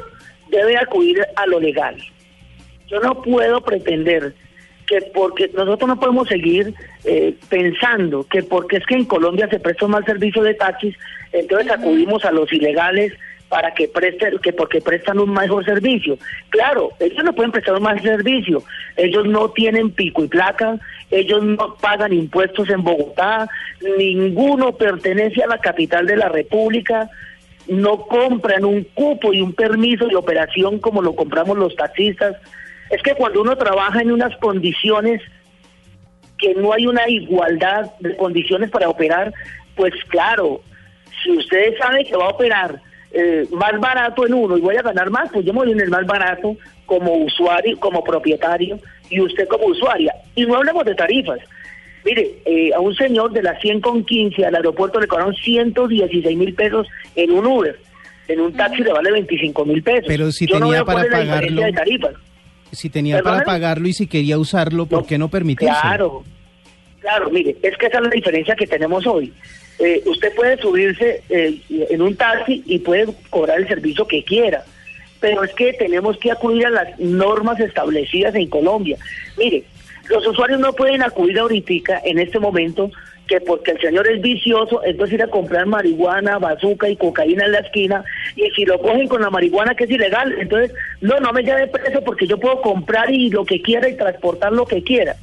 debe 0.50 0.78
acudir 0.78 1.22
a 1.36 1.46
lo 1.46 1.60
legal. 1.60 2.02
Yo 2.88 3.00
no 3.00 3.22
puedo 3.22 3.62
pretender 3.62 4.34
que 4.88 5.02
porque 5.14 5.52
nosotros 5.54 5.88
no 5.90 6.00
podemos 6.00 6.28
seguir 6.28 6.74
eh, 7.04 7.36
pensando 7.50 8.26
que 8.26 8.42
porque 8.44 8.78
es 8.78 8.86
que 8.86 8.96
en 8.96 9.06
Colombia 9.06 9.48
se 9.50 9.60
presta 9.60 9.88
mal 9.88 10.06
servicio 10.06 10.42
de 10.44 10.54
taxis, 10.54 10.96
entonces 11.34 11.70
acudimos 11.70 12.24
a 12.24 12.32
los 12.32 12.52
ilegales 12.54 13.14
para 13.50 13.74
que 13.74 13.88
presten, 13.88 14.40
que 14.40 14.54
porque 14.54 14.82
prestan 14.82 15.20
un 15.20 15.32
mejor 15.32 15.64
servicio. 15.66 16.18
Claro, 16.50 16.92
ellos 17.00 17.24
no 17.24 17.34
pueden 17.34 17.52
prestar 17.52 17.76
un 17.76 17.84
mejor 17.84 18.02
servicio, 18.02 18.64
ellos 18.96 19.26
no 19.26 19.50
tienen 19.52 19.92
pico 19.92 20.24
y 20.24 20.28
placa, 20.28 20.80
ellos 21.12 21.44
no 21.44 21.76
pagan 21.76 22.14
impuestos 22.14 22.70
en 22.70 22.84
Bogotá, 22.84 23.50
ninguno 23.98 24.74
pertenece 24.74 25.44
a 25.44 25.48
la 25.48 25.60
capital 25.60 26.06
de 26.08 26.18
la 26.18 26.30
República, 26.30 27.10
no 27.68 28.04
compran 28.04 28.64
un 28.64 28.84
cupo 28.94 29.34
y 29.34 29.42
un 29.42 29.54
permiso 29.54 30.08
de 30.08 30.16
operación 30.16 30.80
como 30.80 31.02
lo 31.02 31.16
compramos 31.16 31.58
los 31.58 31.76
taxistas. 31.76 32.38
Es 32.90 33.02
que 33.02 33.16
cuando 33.16 33.42
uno 33.42 33.56
trabaja 33.56 34.02
en 34.02 34.12
unas 34.12 34.36
condiciones 34.38 35.22
que 36.38 36.54
no 36.54 36.74
hay 36.74 36.86
una 36.86 37.08
igualdad 37.10 37.92
de 38.00 38.16
condiciones 38.16 38.70
para 38.70 38.90
operar, 38.90 39.34
pues 39.76 39.94
claro, 40.10 40.62
si 41.24 41.32
ustedes 41.32 41.78
saben 41.78 42.06
que 42.06 42.16
va 42.16 42.26
a 42.26 42.30
operar 42.30 42.82
eh, 43.12 43.48
más 43.52 43.80
barato 43.80 44.26
en 44.26 44.34
uno 44.34 44.58
y 44.58 44.62
voy 44.62 44.76
a 44.76 44.82
ganar 44.82 45.10
más, 45.10 45.30
pues 45.32 45.46
yo 45.46 45.54
me 45.54 45.60
voy 45.60 45.72
en 45.72 45.82
el 45.82 45.90
más 45.90 46.06
barato 46.06 46.56
como 46.86 47.14
usuario, 47.14 47.80
como 47.80 48.04
propietario 48.04 48.80
y 49.10 49.20
usted 49.22 49.48
como 49.48 49.68
usuaria. 49.68 50.14
Y 50.36 50.46
no 50.46 50.56
hablemos 50.56 50.86
de 50.86 50.96
tarifas. 50.96 51.40
Mire, 52.06 52.40
eh, 52.46 52.72
a 52.74 52.80
un 52.80 52.96
señor 52.96 53.32
de 53.32 53.44
las 53.44 53.60
100 53.62 53.82
con 53.82 54.06
15 54.06 54.46
al 54.46 54.56
aeropuerto 54.56 55.00
le 55.00 55.08
cobraron 55.08 55.34
116 55.34 56.38
mil 56.38 56.54
pesos 56.54 56.88
en 57.16 57.32
un 57.32 57.46
Uber. 57.46 57.78
en 58.30 58.42
un 58.42 58.54
taxi 58.54 58.84
le 58.84 58.92
vale 58.92 59.12
25 59.12 59.66
mil 59.66 59.82
pesos. 59.82 60.06
Pero 60.08 60.32
si 60.32 60.46
tenía 60.46 60.84
para 60.84 61.10
pagarlo. 61.10 61.64
Si 62.72 62.90
tenía 62.90 63.22
para 63.22 63.44
pagarlo 63.44 63.88
y 63.88 63.94
si 63.94 64.08
quería 64.08 64.38
usarlo, 64.38 64.86
¿por 64.86 65.06
qué 65.06 65.18
no 65.18 65.30
permitirlo? 65.30 65.76
Claro, 65.82 66.24
claro, 67.00 67.30
mire, 67.30 67.56
es 67.62 67.78
que 67.78 67.88
esa 67.88 67.98
es 67.98 68.04
la 68.04 68.10
diferencia 68.10 68.56
que 68.56 68.68
tenemos 68.68 69.06
hoy. 69.08 69.34
Eh, 69.80 70.02
usted 70.06 70.34
puede 70.36 70.58
subirse 70.58 71.22
eh, 71.30 71.62
en 71.70 72.02
un 72.02 72.16
taxi 72.16 72.64
y 72.66 72.80
puede 72.80 73.08
cobrar 73.30 73.60
el 73.60 73.68
servicio 73.68 74.08
que 74.08 74.24
quiera, 74.24 74.64
pero 75.20 75.44
es 75.44 75.54
que 75.54 75.74
tenemos 75.74 76.18
que 76.18 76.32
acudir 76.32 76.66
a 76.66 76.72
las 76.72 77.00
normas 77.00 77.60
establecidas 77.60 78.34
en 78.36 78.48
Colombia. 78.48 78.98
Mire, 79.38 79.64
los 80.10 80.26
usuarios 80.26 80.60
no 80.60 80.74
pueden 80.74 81.04
acudir 81.04 81.38
ahorita, 81.38 82.02
en 82.04 82.20
este 82.20 82.40
momento, 82.40 82.92
que 83.28 83.42
porque 83.42 83.72
el 83.72 83.82
señor 83.82 84.08
es 84.08 84.22
vicioso, 84.22 84.82
entonces 84.84 85.16
ir 85.16 85.24
a 85.24 85.28
comprar 85.28 85.66
marihuana, 85.66 86.40
bazuca 86.40 86.90
y 86.90 86.96
cocaína 86.96 87.46
en 87.46 87.52
la 87.52 87.60
esquina, 87.60 88.04
y 88.36 88.50
si 88.52 88.66
lo 88.66 88.80
cogen 88.80 89.08
con 89.08 89.22
la 89.22 89.30
marihuana 89.30 89.76
que 89.76 89.84
es 89.84 89.92
ilegal, 89.92 90.36
entonces, 90.40 90.74
no, 91.02 91.20
no 91.20 91.34
me 91.34 91.44
llame 91.44 91.68
preso 91.68 92.02
porque 92.04 92.28
yo 92.28 92.40
puedo 92.40 92.62
comprar 92.62 93.12
y 93.12 93.30
lo 93.30 93.46
que 93.46 93.62
quiera 93.62 93.90
y 93.90 93.98
transportar 93.98 94.54
lo 94.54 94.66
que 94.66 94.84
quiera. 94.84 95.16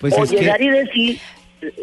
Pues 0.00 0.14
o 0.16 0.24
llegar 0.24 0.62
y 0.62 0.68
decir, 0.68 1.18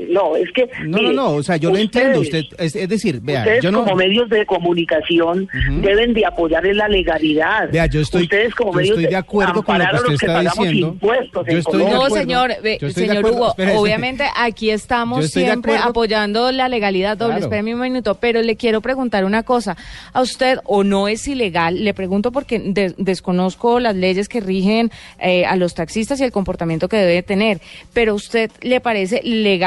no, 0.09 0.35
es 0.35 0.51
que... 0.53 0.69
No, 0.85 1.01
no, 1.01 1.11
no, 1.11 1.29
o 1.31 1.43
sea, 1.43 1.57
yo 1.57 1.71
lo 1.71 1.77
entiendo. 1.77 2.21
Usted, 2.21 2.43
es, 2.57 2.73
decir, 2.73 3.19
vea, 3.21 3.39
ustedes 3.39 3.63
yo 3.63 3.71
no... 3.71 3.83
como 3.83 3.95
medios 3.95 4.29
de 4.29 4.45
comunicación 4.45 5.47
deben 5.81 6.13
de 6.13 6.25
apoyar 6.25 6.65
en 6.65 6.77
la 6.77 6.87
legalidad. 6.87 7.69
Vea, 7.71 7.85
yo 7.87 8.01
estoy, 8.01 8.23
ustedes 8.23 8.55
como 8.55 8.73
medios 8.73 8.97
estoy 8.97 9.11
de 9.11 9.15
acuerdo 9.15 9.63
con 9.63 9.77
lo 9.77 9.85
que 9.85 10.13
usted 10.13 10.27
está 10.27 10.41
diciendo. 10.41 10.97
Yo 11.01 11.57
estoy 11.57 11.83
no, 11.83 12.09
señor, 12.09 12.51
señor 12.93 13.25
Hugo, 13.25 13.53
obviamente 13.75 14.25
aquí 14.35 14.69
estamos 14.69 15.29
siempre 15.29 15.77
apoyando 15.77 16.51
la 16.51 16.69
legalidad. 16.69 17.17
Doble, 17.17 17.39
espérame 17.39 17.73
un 17.73 17.81
minuto, 17.81 18.15
pero 18.15 18.41
le 18.41 18.55
quiero 18.55 18.81
preguntar 18.81 19.25
una 19.25 19.43
cosa. 19.43 19.75
¿A 20.13 20.21
usted 20.21 20.59
o 20.63 20.83
no 20.83 21.07
es 21.07 21.27
ilegal? 21.27 21.83
Le 21.83 21.93
pregunto 21.93 22.31
porque 22.31 22.93
desconozco 22.97 23.79
las 23.79 23.95
leyes 23.95 24.29
que 24.29 24.39
rigen 24.39 24.91
eh, 25.19 25.45
a 25.45 25.55
los 25.55 25.73
taxistas 25.75 26.19
y 26.21 26.23
el 26.23 26.31
comportamiento 26.31 26.87
que 26.87 26.97
debe 26.97 27.23
tener, 27.23 27.59
pero 27.93 28.13
¿a 28.13 28.15
usted 28.15 28.51
le 28.61 28.79
parece 28.79 29.21
legal 29.23 29.64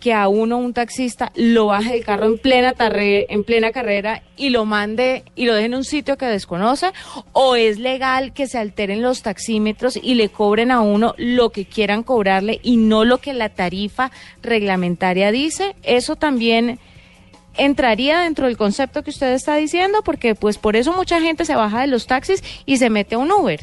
que 0.00 0.14
a 0.14 0.28
uno, 0.28 0.56
un 0.56 0.72
taxista, 0.72 1.30
lo 1.36 1.66
baje 1.66 1.92
del 1.92 2.04
carro 2.04 2.26
en 2.26 2.38
plena, 2.38 2.74
en 2.78 3.44
plena 3.44 3.70
carrera 3.70 4.22
y 4.36 4.48
lo 4.48 4.64
mande 4.64 5.24
y 5.36 5.44
lo 5.44 5.54
deje 5.54 5.66
en 5.66 5.74
un 5.74 5.84
sitio 5.84 6.16
que 6.16 6.24
desconoce? 6.24 6.90
¿O 7.32 7.54
es 7.54 7.78
legal 7.78 8.32
que 8.32 8.46
se 8.46 8.58
alteren 8.58 9.02
los 9.02 9.22
taxímetros 9.22 9.98
y 10.02 10.14
le 10.14 10.30
cobren 10.30 10.70
a 10.70 10.80
uno 10.80 11.14
lo 11.18 11.50
que 11.50 11.66
quieran 11.66 12.02
cobrarle 12.02 12.58
y 12.62 12.78
no 12.78 13.04
lo 13.04 13.18
que 13.18 13.34
la 13.34 13.50
tarifa 13.50 14.10
reglamentaria 14.42 15.30
dice? 15.30 15.76
Eso 15.82 16.16
también 16.16 16.78
entraría 17.56 18.20
dentro 18.20 18.46
del 18.46 18.56
concepto 18.56 19.02
que 19.02 19.10
usted 19.10 19.32
está 19.32 19.56
diciendo, 19.56 20.00
porque 20.02 20.34
pues 20.34 20.56
por 20.56 20.76
eso 20.76 20.92
mucha 20.94 21.20
gente 21.20 21.44
se 21.44 21.54
baja 21.54 21.82
de 21.82 21.88
los 21.88 22.06
taxis 22.06 22.42
y 22.64 22.78
se 22.78 22.88
mete 22.90 23.16
a 23.16 23.18
un 23.18 23.30
Uber. 23.30 23.60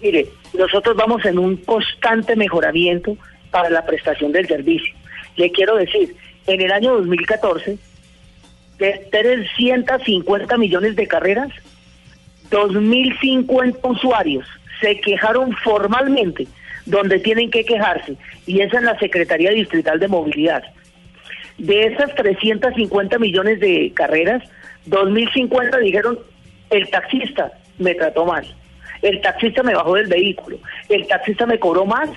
Mire, 0.00 0.28
nosotros 0.54 0.96
vamos 0.96 1.24
en 1.24 1.38
un 1.38 1.56
constante 1.56 2.36
mejoramiento 2.36 3.16
para 3.50 3.70
la 3.70 3.84
prestación 3.84 4.32
del 4.32 4.46
servicio. 4.46 4.94
Le 5.36 5.50
quiero 5.50 5.76
decir, 5.76 6.14
en 6.46 6.60
el 6.60 6.72
año 6.72 6.94
2014, 6.94 7.78
de 8.78 9.08
350 9.10 10.56
millones 10.56 10.96
de 10.96 11.06
carreras, 11.06 11.50
2.050 12.50 13.78
usuarios 13.82 14.46
se 14.80 15.00
quejaron 15.00 15.52
formalmente 15.56 16.46
donde 16.86 17.18
tienen 17.18 17.50
que 17.50 17.64
quejarse, 17.64 18.16
y 18.46 18.60
es 18.60 18.72
en 18.72 18.86
la 18.86 18.98
Secretaría 18.98 19.50
Distrital 19.50 20.00
de 20.00 20.08
Movilidad. 20.08 20.62
De 21.58 21.86
esas 21.86 22.14
350 22.14 23.18
millones 23.18 23.60
de 23.60 23.92
carreras, 23.94 24.42
2.050 24.88 25.80
dijeron, 25.80 26.18
el 26.70 26.88
taxista 26.88 27.52
me 27.78 27.94
trató 27.94 28.24
mal, 28.24 28.46
el 29.02 29.20
taxista 29.20 29.62
me 29.62 29.74
bajó 29.74 29.96
del 29.96 30.06
vehículo, 30.06 30.58
el 30.88 31.06
taxista 31.06 31.44
me 31.44 31.58
cobró 31.58 31.84
más 31.84 32.08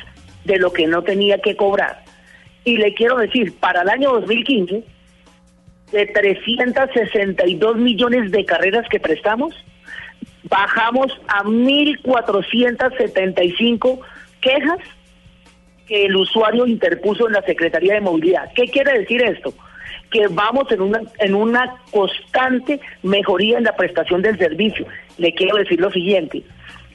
de 0.46 0.58
lo 0.58 0.72
que 0.72 0.88
no 0.88 1.04
tenía 1.04 1.40
que 1.40 1.56
cobrar. 1.56 2.04
Y 2.64 2.78
le 2.78 2.94
quiero 2.94 3.18
decir, 3.18 3.58
para 3.60 3.82
el 3.82 3.90
año 3.90 4.14
2015, 4.14 4.84
de 5.92 6.06
362 6.06 7.78
millones 7.78 8.32
de 8.32 8.46
carreras 8.46 8.88
que 8.90 9.00
prestamos, 9.00 9.54
bajamos 10.44 11.12
a 11.28 11.44
1.475 11.44 14.00
quejas 14.40 14.78
que 15.88 16.06
el 16.06 16.16
usuario 16.16 16.66
interpuso 16.66 17.28
en 17.28 17.34
la 17.34 17.42
Secretaría 17.42 17.96
de 17.96 18.02
Movilidad. 18.02 18.50
¿Qué 18.56 18.64
quiere 18.66 19.00
decir 19.00 19.22
esto? 19.22 19.54
Que 20.10 20.28
vamos 20.28 20.72
en 20.72 20.80
una, 20.82 21.02
en 21.20 21.36
una 21.36 21.76
constante 21.92 22.80
mejoría 23.04 23.58
en 23.58 23.66
la 23.66 23.76
prestación 23.76 24.22
del 24.22 24.38
servicio. 24.38 24.88
Le 25.18 25.34
quiero 25.34 25.58
decir 25.58 25.82
lo 25.82 25.92
siguiente, 25.92 26.44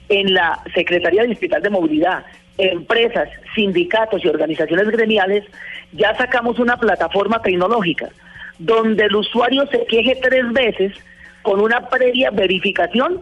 en 0.09 0.33
la 0.33 0.63
Secretaría 0.75 1.25
Distrital 1.25 1.61
de 1.63 1.71
Movilidad 1.71 2.25
empresas, 2.59 3.29
sindicatos 3.55 4.25
y 4.25 4.29
organizaciones 4.29 4.89
gremiales, 4.89 5.45
ya 5.93 6.17
sacamos 6.17 6.59
una 6.59 6.77
plataforma 6.77 7.41
tecnológica 7.43 8.11
donde 8.59 9.05
el 9.05 9.17
usuario 9.17 9.67
se 9.69 9.85
queje 9.87 10.19
tres 10.23 10.53
veces 10.53 10.93
con 11.43 11.61
una 11.61 11.89
previa 11.89 12.31
verificación. 12.31 13.21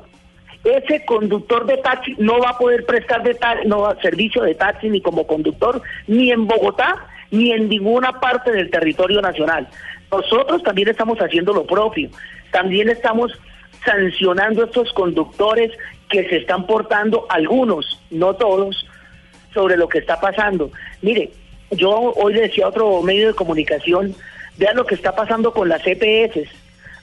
Ese 0.64 1.04
conductor 1.04 1.66
de 1.66 1.76
taxi 1.78 2.14
no 2.18 2.38
va 2.38 2.50
a 2.50 2.58
poder 2.58 2.86
prestar 2.86 3.22
de 3.22 3.36
no, 3.66 3.94
servicio 4.00 4.42
de 4.42 4.54
taxi 4.54 4.88
ni 4.88 5.00
como 5.00 5.26
conductor 5.26 5.82
ni 6.06 6.30
en 6.30 6.46
Bogotá 6.46 7.06
ni 7.30 7.52
en 7.52 7.68
ninguna 7.68 8.20
parte 8.20 8.52
del 8.52 8.70
territorio 8.70 9.20
nacional. 9.20 9.68
Nosotros 10.10 10.62
también 10.62 10.88
estamos 10.88 11.18
haciendo 11.18 11.52
lo 11.52 11.66
propio. 11.66 12.08
También 12.50 12.88
estamos 12.88 13.32
sancionando 13.84 14.62
a 14.62 14.66
estos 14.66 14.92
conductores 14.92 15.72
que 16.08 16.26
se 16.28 16.36
están 16.36 16.66
portando, 16.66 17.26
algunos, 17.28 18.00
no 18.10 18.34
todos, 18.34 18.86
sobre 19.54 19.76
lo 19.76 19.88
que 19.88 19.98
está 19.98 20.20
pasando. 20.20 20.70
Mire, 21.00 21.30
yo 21.70 21.90
hoy 21.90 22.34
le 22.34 22.42
decía 22.42 22.66
a 22.66 22.68
otro 22.68 23.02
medio 23.02 23.28
de 23.28 23.34
comunicación, 23.34 24.14
vean 24.58 24.76
lo 24.76 24.84
que 24.84 24.94
está 24.94 25.14
pasando 25.14 25.52
con 25.52 25.68
las 25.68 25.82
EPS. 25.86 26.48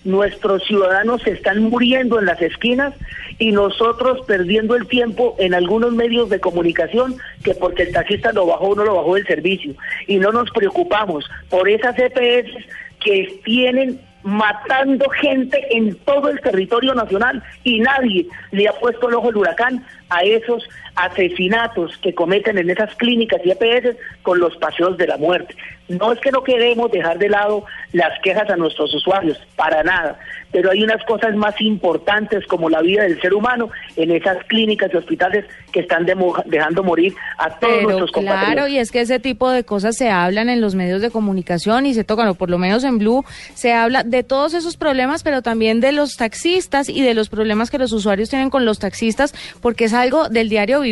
Nuestros 0.03 0.63
ciudadanos 0.63 1.21
se 1.21 1.31
están 1.31 1.63
muriendo 1.63 2.19
en 2.19 2.25
las 2.25 2.41
esquinas 2.41 2.93
y 3.37 3.51
nosotros 3.51 4.25
perdiendo 4.25 4.75
el 4.75 4.87
tiempo 4.87 5.35
en 5.37 5.53
algunos 5.53 5.93
medios 5.93 6.29
de 6.29 6.39
comunicación 6.39 7.15
que 7.43 7.53
porque 7.53 7.83
el 7.83 7.91
taxista 7.91 8.31
lo 8.31 8.47
bajó 8.47 8.69
o 8.69 8.75
no 8.75 8.83
lo 8.83 8.95
bajó 8.95 9.15
del 9.15 9.27
servicio. 9.27 9.75
Y 10.07 10.17
no 10.17 10.31
nos 10.31 10.49
preocupamos 10.51 11.29
por 11.49 11.69
esas 11.69 11.95
EPS 11.97 12.51
que 12.99 13.39
tienen 13.43 13.99
matando 14.23 15.09
gente 15.09 15.59
en 15.71 15.95
todo 15.95 16.29
el 16.29 16.39
territorio 16.41 16.93
nacional 16.93 17.43
y 17.63 17.79
nadie 17.79 18.27
le 18.51 18.67
ha 18.67 18.73
puesto 18.73 19.09
el 19.09 19.15
ojo 19.15 19.29
el 19.29 19.37
huracán 19.37 19.85
a 20.09 20.21
esos 20.21 20.63
asesinatos 21.03 21.97
que 21.97 22.13
cometen 22.13 22.57
en 22.57 22.69
esas 22.69 22.93
clínicas 22.95 23.41
y 23.43 23.51
EPS 23.51 23.95
con 24.21 24.39
los 24.39 24.55
paseos 24.57 24.97
de 24.97 25.07
la 25.07 25.17
muerte. 25.17 25.55
No 25.89 26.11
es 26.13 26.19
que 26.19 26.31
no 26.31 26.43
queremos 26.43 26.89
dejar 26.91 27.17
de 27.17 27.27
lado 27.27 27.65
las 27.91 28.17
quejas 28.21 28.49
a 28.49 28.55
nuestros 28.55 28.93
usuarios, 28.93 29.37
para 29.55 29.83
nada, 29.83 30.17
pero 30.51 30.71
hay 30.71 30.83
unas 30.83 31.03
cosas 31.05 31.35
más 31.35 31.59
importantes 31.59 32.45
como 32.47 32.69
la 32.69 32.81
vida 32.81 33.03
del 33.03 33.19
ser 33.19 33.33
humano 33.33 33.69
en 33.95 34.11
esas 34.11 34.37
clínicas 34.45 34.89
y 34.93 34.97
hospitales 34.97 35.45
que 35.71 35.81
están 35.81 36.05
dejando 36.45 36.83
morir 36.83 37.13
a 37.37 37.49
todos 37.59 37.83
nuestros 37.83 38.11
compañeros. 38.11 38.53
Claro, 38.53 38.67
y 38.67 38.77
es 38.77 38.91
que 38.91 39.01
ese 39.01 39.19
tipo 39.19 39.49
de 39.49 39.63
cosas 39.63 39.97
se 39.97 40.09
hablan 40.09 40.49
en 40.49 40.61
los 40.61 40.75
medios 40.75 41.01
de 41.01 41.11
comunicación 41.11 41.85
y 41.85 41.93
se 41.93 42.03
tocan, 42.03 42.27
o 42.27 42.35
por 42.35 42.49
lo 42.49 42.57
menos 42.57 42.83
en 42.83 42.97
Blue, 42.97 43.25
se 43.53 43.73
habla 43.73 44.03
de 44.03 44.23
todos 44.23 44.53
esos 44.53 44.77
problemas, 44.77 45.23
pero 45.23 45.41
también 45.41 45.81
de 45.81 45.91
los 45.91 46.15
taxistas 46.15 46.89
y 46.89 47.01
de 47.01 47.13
los 47.13 47.29
problemas 47.29 47.69
que 47.69 47.77
los 47.77 47.91
usuarios 47.91 48.29
tienen 48.29 48.49
con 48.49 48.65
los 48.65 48.79
taxistas, 48.79 49.33
porque 49.61 49.85
es 49.85 49.93
algo 49.93 50.29
del 50.29 50.49
diario 50.49 50.79
vivir, 50.81 50.90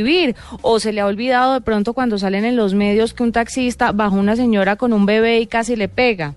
o 0.62 0.80
se 0.80 0.94
le 0.94 1.02
ha 1.02 1.06
olvidado 1.06 1.54
de 1.54 1.62
pronto 1.62 1.94
cuando 1.94 2.18
salen 2.18 2.46
en 2.46 2.56
los 2.56 2.74
medios 2.74 3.14
que 3.14 3.24
un 3.24 3.32
taxista 3.32 3.92
bajó 3.92 4.16
una 4.16 4.36
señora 4.36 4.76
con 4.76 4.94
un 4.94 5.06
bebé 5.06 5.40
y 5.40 5.48
casi 5.48 5.76
le 5.76 5.88
pega. 5.88 6.36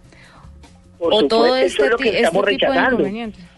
o 0.98 1.26
todo 1.26 1.56
este, 1.56 1.86
este 1.86 2.28
tipo 2.28 2.42
de 2.42 2.54
inconvenientes. 2.54 3.52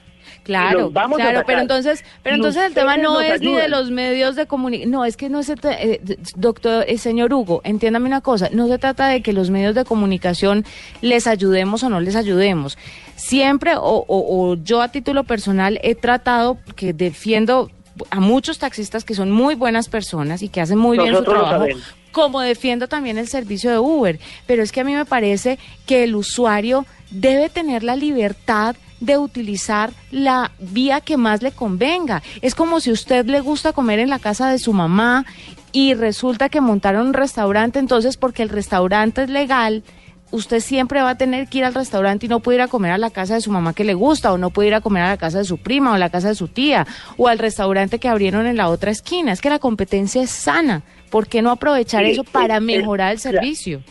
Claro, 0.44 0.92
claro, 0.92 1.42
pero 1.46 1.60
entonces, 1.60 2.04
pero 2.22 2.36
entonces 2.36 2.64
el 2.64 2.74
tema 2.74 2.98
no 2.98 3.20
es 3.22 3.40
ni 3.40 3.54
de 3.54 3.68
los 3.68 3.90
medios 3.90 4.36
de 4.36 4.46
comunicación, 4.46 4.90
no, 4.90 5.06
es 5.06 5.16
que 5.16 5.30
no 5.30 5.42
se, 5.42 5.54
eh, 5.64 6.00
doctor, 6.36 6.84
eh, 6.86 6.98
señor 6.98 7.32
Hugo, 7.32 7.62
entiéndame 7.64 8.06
una 8.06 8.20
cosa, 8.20 8.50
no 8.52 8.68
se 8.68 8.76
trata 8.78 9.08
de 9.08 9.22
que 9.22 9.32
los 9.32 9.48
medios 9.48 9.74
de 9.74 9.86
comunicación 9.86 10.66
les 11.00 11.26
ayudemos 11.26 11.82
o 11.82 11.88
no 11.88 11.98
les 11.98 12.14
ayudemos. 12.14 12.76
Siempre, 13.16 13.72
o, 13.76 14.56
yo 14.62 14.82
a 14.82 14.88
título 14.88 15.24
personal 15.24 15.80
he 15.82 15.94
tratado, 15.94 16.58
que 16.76 16.92
defiendo 16.92 17.70
a 18.10 18.20
muchos 18.20 18.58
taxistas 18.58 19.04
que 19.04 19.14
son 19.14 19.30
muy 19.30 19.54
buenas 19.54 19.88
personas 19.88 20.42
y 20.42 20.48
que 20.48 20.60
hacen 20.60 20.78
muy 20.78 20.98
bien 20.98 21.14
su 21.14 21.24
trabajo, 21.24 21.66
como 22.12 22.40
defiendo 22.40 22.88
también 22.88 23.18
el 23.18 23.28
servicio 23.28 23.70
de 23.70 23.78
Uber, 23.78 24.18
pero 24.46 24.62
es 24.62 24.72
que 24.72 24.80
a 24.80 24.84
mí 24.84 24.94
me 24.94 25.04
parece 25.04 25.58
que 25.86 26.04
el 26.04 26.14
usuario 26.14 26.86
debe 27.10 27.48
tener 27.48 27.82
la 27.82 27.96
libertad 27.96 28.76
de 29.00 29.18
utilizar 29.18 29.92
la 30.10 30.52
vía 30.58 31.00
que 31.00 31.16
más 31.16 31.42
le 31.42 31.52
convenga. 31.52 32.22
Es 32.40 32.54
como 32.54 32.80
si 32.80 32.90
usted 32.90 33.26
le 33.26 33.40
gusta 33.40 33.72
comer 33.72 33.98
en 33.98 34.10
la 34.10 34.18
casa 34.18 34.48
de 34.48 34.58
su 34.58 34.72
mamá 34.72 35.26
y 35.72 35.94
resulta 35.94 36.48
que 36.48 36.60
montaron 36.60 37.08
un 37.08 37.14
restaurante, 37.14 37.78
entonces 37.78 38.16
porque 38.16 38.42
el 38.42 38.48
restaurante 38.48 39.24
es 39.24 39.30
legal, 39.30 39.82
usted 40.30 40.60
siempre 40.60 41.00
va 41.00 41.10
a 41.10 41.18
tener 41.18 41.48
que 41.48 41.58
ir 41.58 41.64
al 41.64 41.74
restaurante 41.74 42.26
y 42.26 42.28
no 42.28 42.40
puede 42.40 42.56
ir 42.56 42.62
a 42.62 42.68
comer 42.68 42.92
a 42.92 42.98
la 42.98 43.10
casa 43.10 43.34
de 43.34 43.40
su 43.40 43.50
mamá 43.50 43.74
que 43.74 43.84
le 43.84 43.94
gusta, 43.94 44.32
o 44.32 44.38
no 44.38 44.50
puede 44.50 44.68
ir 44.68 44.74
a 44.74 44.80
comer 44.80 45.02
a 45.02 45.08
la 45.08 45.16
casa 45.16 45.38
de 45.38 45.44
su 45.44 45.58
prima, 45.58 45.92
o 45.92 45.94
a 45.94 45.98
la 45.98 46.10
casa 46.10 46.28
de 46.28 46.34
su 46.34 46.48
tía, 46.48 46.86
o 47.16 47.28
al 47.28 47.38
restaurante 47.38 47.98
que 47.98 48.08
abrieron 48.08 48.46
en 48.46 48.56
la 48.56 48.68
otra 48.68 48.90
esquina. 48.90 49.32
Es 49.32 49.40
que 49.40 49.50
la 49.50 49.58
competencia 49.58 50.22
es 50.22 50.30
sana. 50.30 50.82
¿Por 51.10 51.28
qué 51.28 51.42
no 51.42 51.50
aprovechar 51.50 52.04
eso 52.04 52.24
para 52.24 52.58
mejorar 52.60 53.12
el 53.12 53.18
servicio? 53.18 53.82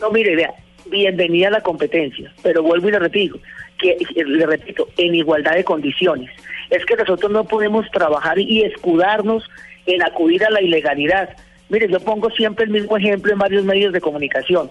No, 0.00 0.10
mire, 0.10 0.36
vea, 0.36 0.54
bienvenida 0.90 1.48
a 1.48 1.50
la 1.50 1.60
competencia, 1.60 2.32
pero 2.42 2.62
vuelvo 2.62 2.88
y 2.88 2.92
le 2.92 2.98
repito, 2.98 3.38
que 3.78 3.96
le 4.14 4.46
repito, 4.46 4.88
en 4.96 5.14
igualdad 5.14 5.54
de 5.54 5.64
condiciones. 5.64 6.30
Es 6.70 6.84
que 6.84 6.96
nosotros 6.96 7.32
no 7.32 7.44
podemos 7.44 7.90
trabajar 7.90 8.38
y 8.38 8.62
escudarnos 8.62 9.44
en 9.86 10.02
acudir 10.02 10.44
a 10.44 10.50
la 10.50 10.62
ilegalidad. 10.62 11.30
Mire, 11.68 11.88
yo 11.90 11.98
pongo 12.00 12.30
siempre 12.30 12.64
el 12.64 12.70
mismo 12.70 12.96
ejemplo 12.96 13.32
en 13.32 13.38
varios 13.38 13.64
medios 13.64 13.92
de 13.92 14.00
comunicación. 14.00 14.70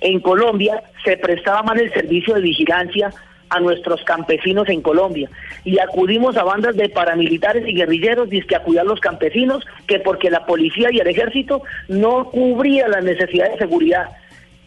En 0.00 0.20
Colombia 0.20 0.82
se 1.04 1.16
prestaba 1.16 1.62
mal 1.62 1.80
el 1.80 1.92
servicio 1.92 2.34
de 2.34 2.40
vigilancia 2.40 3.10
a 3.50 3.60
nuestros 3.60 4.02
campesinos 4.04 4.68
en 4.68 4.80
Colombia 4.80 5.30
y 5.64 5.78
acudimos 5.78 6.36
a 6.36 6.44
bandas 6.44 6.76
de 6.76 6.88
paramilitares 6.88 7.66
y 7.68 7.74
guerrilleros 7.74 8.28
que 8.46 8.56
a 8.56 8.84
los 8.84 9.00
campesinos 9.00 9.64
que 9.86 10.00
porque 10.00 10.30
la 10.30 10.46
policía 10.46 10.88
y 10.90 10.98
el 10.98 11.06
ejército 11.06 11.62
no 11.88 12.30
cubrían 12.30 12.90
las 12.90 13.04
necesidades 13.04 13.52
de 13.52 13.58
seguridad. 13.58 14.08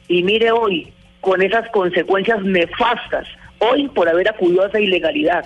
Y 0.07 0.23
mire 0.23 0.51
hoy, 0.51 0.93
con 1.21 1.41
esas 1.41 1.69
consecuencias 1.71 2.41
nefastas, 2.43 3.27
hoy 3.59 3.87
por 3.89 4.07
haber 4.07 4.29
acudido 4.29 4.63
a 4.63 4.67
esa 4.67 4.79
ilegalidad, 4.79 5.45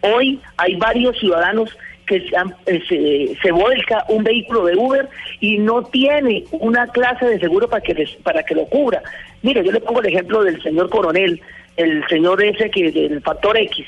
hoy 0.00 0.40
hay 0.56 0.76
varios 0.76 1.16
ciudadanos 1.18 1.76
eh, 2.16 3.36
se, 3.42 3.52
vuelca 3.52 4.04
un 4.08 4.24
vehículo 4.24 4.64
de 4.64 4.76
Uber 4.76 5.08
y 5.40 5.58
no 5.58 5.82
tiene 5.84 6.44
una 6.52 6.86
clase 6.88 7.26
de 7.26 7.38
seguro 7.38 7.68
para 7.68 7.82
que 7.82 8.08
para 8.22 8.42
que 8.42 8.54
lo 8.54 8.66
cubra. 8.66 9.02
Mire, 9.42 9.64
yo 9.64 9.72
le 9.72 9.80
pongo 9.80 10.00
el 10.00 10.06
ejemplo 10.06 10.42
del 10.42 10.62
señor 10.62 10.90
coronel, 10.90 11.40
el 11.76 12.06
señor 12.08 12.42
ese 12.42 12.70
que 12.70 12.90
del 12.90 13.22
factor 13.22 13.56
X. 13.56 13.86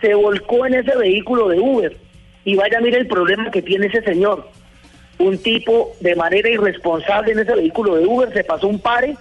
Se 0.00 0.14
volcó 0.14 0.66
en 0.66 0.74
ese 0.74 0.96
vehículo 0.96 1.48
de 1.48 1.60
Uber 1.60 1.96
y 2.44 2.54
vaya 2.54 2.80
mire 2.80 2.98
el 2.98 3.06
problema 3.06 3.50
que 3.50 3.62
tiene 3.62 3.86
ese 3.86 4.02
señor. 4.02 4.48
Un 5.18 5.38
tipo 5.38 5.92
de 6.00 6.14
manera 6.14 6.48
irresponsable 6.48 7.32
en 7.32 7.38
ese 7.40 7.54
vehículo 7.54 7.96
de 7.96 8.06
Uber 8.06 8.32
se 8.32 8.44
pasó 8.44 8.68
un 8.68 8.78
pare 8.78 9.16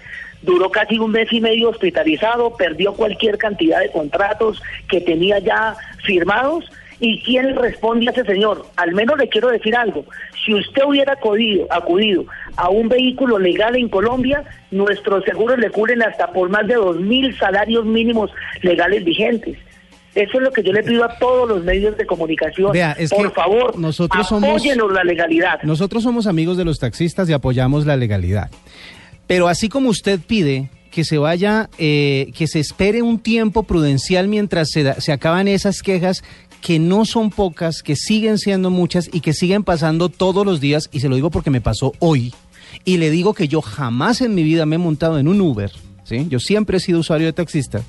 duró 0.45 0.69
casi 0.69 0.97
un 0.99 1.11
mes 1.11 1.31
y 1.31 1.41
medio 1.41 1.69
hospitalizado, 1.69 2.55
perdió 2.55 2.93
cualquier 2.93 3.37
cantidad 3.37 3.79
de 3.79 3.91
contratos 3.91 4.61
que 4.87 5.01
tenía 5.01 5.39
ya 5.39 5.75
firmados 6.03 6.69
¿Y 6.99 7.21
quién 7.21 7.55
responde 7.55 8.07
a 8.07 8.11
ese 8.11 8.23
señor? 8.23 8.65
Al 8.77 8.93
menos 8.93 9.17
le 9.17 9.27
quiero 9.27 9.49
decir 9.49 9.75
algo. 9.75 10.05
Si 10.45 10.53
usted 10.53 10.83
hubiera 10.85 11.13
acudido, 11.13 11.67
acudido 11.69 12.25
a 12.55 12.69
un 12.69 12.87
vehículo 12.87 13.37
legal 13.37 13.75
en 13.75 13.89
Colombia, 13.89 14.43
nuestros 14.71 15.23
seguros 15.25 15.59
le 15.59 15.69
cubren 15.69 16.01
hasta 16.03 16.31
por 16.31 16.49
más 16.49 16.67
de 16.67 16.75
dos 16.75 16.99
mil 16.99 17.37
salarios 17.37 17.85
mínimos 17.85 18.31
legales 18.61 19.03
vigentes. 19.03 19.57
Eso 20.15 20.37
es 20.37 20.43
lo 20.43 20.51
que 20.51 20.63
yo 20.63 20.71
le 20.71 20.81
pido 20.81 21.03
a 21.03 21.17
todos 21.17 21.47
los 21.49 21.63
medios 21.65 21.97
de 21.97 22.05
comunicación. 22.05 22.71
por 23.09 23.33
favor, 23.33 23.77
nosotros 23.77 24.25
somos, 24.25 24.63
la 24.65 25.03
legalidad. 25.03 25.61
Nosotros 25.63 26.03
somos 26.03 26.25
amigos 26.25 26.55
de 26.55 26.63
los 26.63 26.79
taxistas 26.79 27.29
y 27.29 27.33
apoyamos 27.33 27.85
la 27.85 27.97
legalidad. 27.97 28.49
Pero 29.27 29.49
así 29.49 29.67
como 29.67 29.89
usted 29.89 30.21
pide 30.25 30.69
que 30.89 31.03
se 31.03 31.17
vaya, 31.17 31.69
eh, 31.77 32.31
que 32.37 32.47
se 32.47 32.61
espere 32.61 33.01
un 33.01 33.19
tiempo 33.19 33.63
prudencial 33.63 34.29
mientras 34.29 34.69
se, 34.71 35.01
se 35.01 35.11
acaban 35.11 35.49
esas 35.49 35.81
quejas 35.81 36.23
que 36.65 36.79
no 36.79 37.05
son 37.05 37.29
pocas, 37.29 37.83
que 37.83 37.95
siguen 37.95 38.39
siendo 38.39 38.71
muchas 38.71 39.07
y 39.13 39.19
que 39.19 39.33
siguen 39.33 39.63
pasando 39.63 40.09
todos 40.09 40.43
los 40.47 40.59
días, 40.59 40.89
y 40.91 40.99
se 40.99 41.09
lo 41.09 41.13
digo 41.13 41.29
porque 41.29 41.51
me 41.51 41.61
pasó 41.61 41.93
hoy, 41.99 42.33
y 42.83 42.97
le 42.97 43.11
digo 43.11 43.35
que 43.35 43.47
yo 43.47 43.61
jamás 43.61 44.19
en 44.21 44.33
mi 44.33 44.41
vida 44.41 44.65
me 44.65 44.77
he 44.77 44.79
montado 44.79 45.19
en 45.19 45.27
un 45.27 45.39
Uber, 45.41 45.71
¿sí? 46.05 46.25
Yo 46.27 46.39
siempre 46.39 46.77
he 46.77 46.79
sido 46.79 47.01
usuario 47.01 47.27
de 47.27 47.33
taxista, 47.33 47.83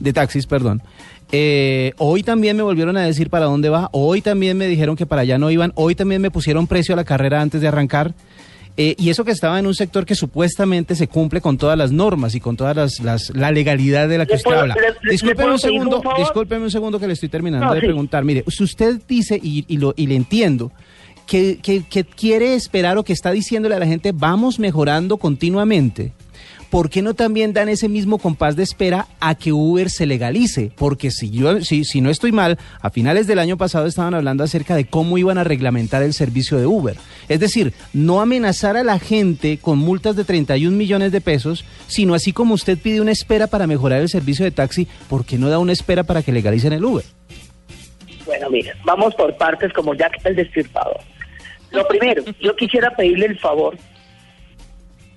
de 0.00 0.12
taxis, 0.12 0.46
perdón. 0.46 0.82
Eh, 1.30 1.92
hoy 1.98 2.24
también 2.24 2.56
me 2.56 2.64
volvieron 2.64 2.96
a 2.96 3.02
decir 3.02 3.30
para 3.30 3.44
dónde 3.44 3.68
va, 3.68 3.90
hoy 3.92 4.22
también 4.22 4.58
me 4.58 4.66
dijeron 4.66 4.96
que 4.96 5.06
para 5.06 5.22
allá 5.22 5.38
no 5.38 5.48
iban, 5.48 5.70
hoy 5.76 5.94
también 5.94 6.20
me 6.20 6.32
pusieron 6.32 6.66
precio 6.66 6.94
a 6.94 6.96
la 6.96 7.04
carrera 7.04 7.40
antes 7.40 7.60
de 7.60 7.68
arrancar. 7.68 8.12
Eh, 8.78 8.94
y 8.98 9.08
eso 9.08 9.24
que 9.24 9.30
estaba 9.30 9.58
en 9.58 9.66
un 9.66 9.74
sector 9.74 10.04
que 10.04 10.14
supuestamente 10.14 10.94
se 10.94 11.08
cumple 11.08 11.40
con 11.40 11.56
todas 11.56 11.78
las 11.78 11.92
normas 11.92 12.34
y 12.34 12.40
con 12.40 12.56
todas 12.56 13.00
las, 13.00 13.30
la 13.34 13.50
legalidad 13.50 14.06
de 14.08 14.18
la 14.18 14.26
que 14.26 14.34
usted 14.34 14.52
habla. 14.52 14.76
Discúlpeme 15.08 15.52
un 15.52 15.58
segundo, 15.58 16.02
discúlpeme 16.18 16.64
un 16.64 16.70
segundo 16.70 17.00
que 17.00 17.06
le 17.06 17.14
estoy 17.14 17.30
terminando 17.30 17.72
de 17.72 17.80
preguntar. 17.80 18.24
Mire, 18.24 18.44
si 18.48 18.64
usted 18.64 19.00
dice 19.08 19.40
y, 19.42 19.64
y, 19.66 19.78
lo, 19.78 19.94
y 19.96 20.06
le 20.06 20.16
entiendo 20.16 20.72
que, 21.26 21.58
que, 21.62 21.84
que 21.84 22.04
quiere 22.04 22.54
esperar 22.54 22.98
o 22.98 23.02
que 23.02 23.14
está 23.14 23.30
diciéndole 23.30 23.74
a 23.74 23.78
la 23.78 23.86
gente 23.86 24.12
vamos 24.12 24.58
mejorando 24.58 25.16
continuamente. 25.16 26.12
¿Por 26.70 26.90
qué 26.90 27.02
no 27.02 27.14
también 27.14 27.52
dan 27.52 27.68
ese 27.68 27.88
mismo 27.88 28.18
compás 28.18 28.56
de 28.56 28.62
espera 28.62 29.06
a 29.20 29.34
que 29.34 29.52
Uber 29.52 29.90
se 29.90 30.06
legalice? 30.06 30.70
Porque 30.76 31.10
si 31.10 31.30
yo, 31.30 31.60
si, 31.62 31.84
si 31.84 32.00
no 32.00 32.10
estoy 32.10 32.32
mal, 32.32 32.58
a 32.80 32.90
finales 32.90 33.26
del 33.26 33.38
año 33.38 33.56
pasado 33.56 33.86
estaban 33.86 34.14
hablando 34.14 34.44
acerca 34.44 34.76
de 34.76 34.86
cómo 34.86 35.18
iban 35.18 35.38
a 35.38 35.44
reglamentar 35.44 36.02
el 36.02 36.14
servicio 36.14 36.58
de 36.58 36.66
Uber. 36.66 36.96
Es 37.28 37.40
decir, 37.40 37.72
no 37.92 38.20
amenazar 38.20 38.76
a 38.76 38.84
la 38.84 38.98
gente 38.98 39.58
con 39.58 39.78
multas 39.78 40.16
de 40.16 40.24
31 40.24 40.76
millones 40.76 41.12
de 41.12 41.20
pesos, 41.20 41.64
sino 41.86 42.14
así 42.14 42.32
como 42.32 42.54
usted 42.54 42.78
pide 42.78 43.00
una 43.00 43.12
espera 43.12 43.46
para 43.46 43.66
mejorar 43.66 44.00
el 44.00 44.08
servicio 44.08 44.44
de 44.44 44.50
taxi, 44.50 44.86
¿por 45.08 45.24
qué 45.24 45.38
no 45.38 45.48
da 45.48 45.58
una 45.58 45.72
espera 45.72 46.04
para 46.04 46.22
que 46.22 46.32
legalicen 46.32 46.72
el 46.72 46.84
Uber? 46.84 47.04
Bueno, 48.24 48.50
mira, 48.50 48.74
vamos 48.84 49.14
por 49.14 49.36
partes 49.36 49.72
como 49.72 49.94
Jack 49.94 50.20
el 50.24 50.36
Destripador. 50.36 51.00
Lo 51.70 51.86
primero, 51.86 52.24
yo 52.40 52.56
quisiera 52.56 52.90
pedirle 52.90 53.26
el 53.26 53.38
favor 53.38 53.76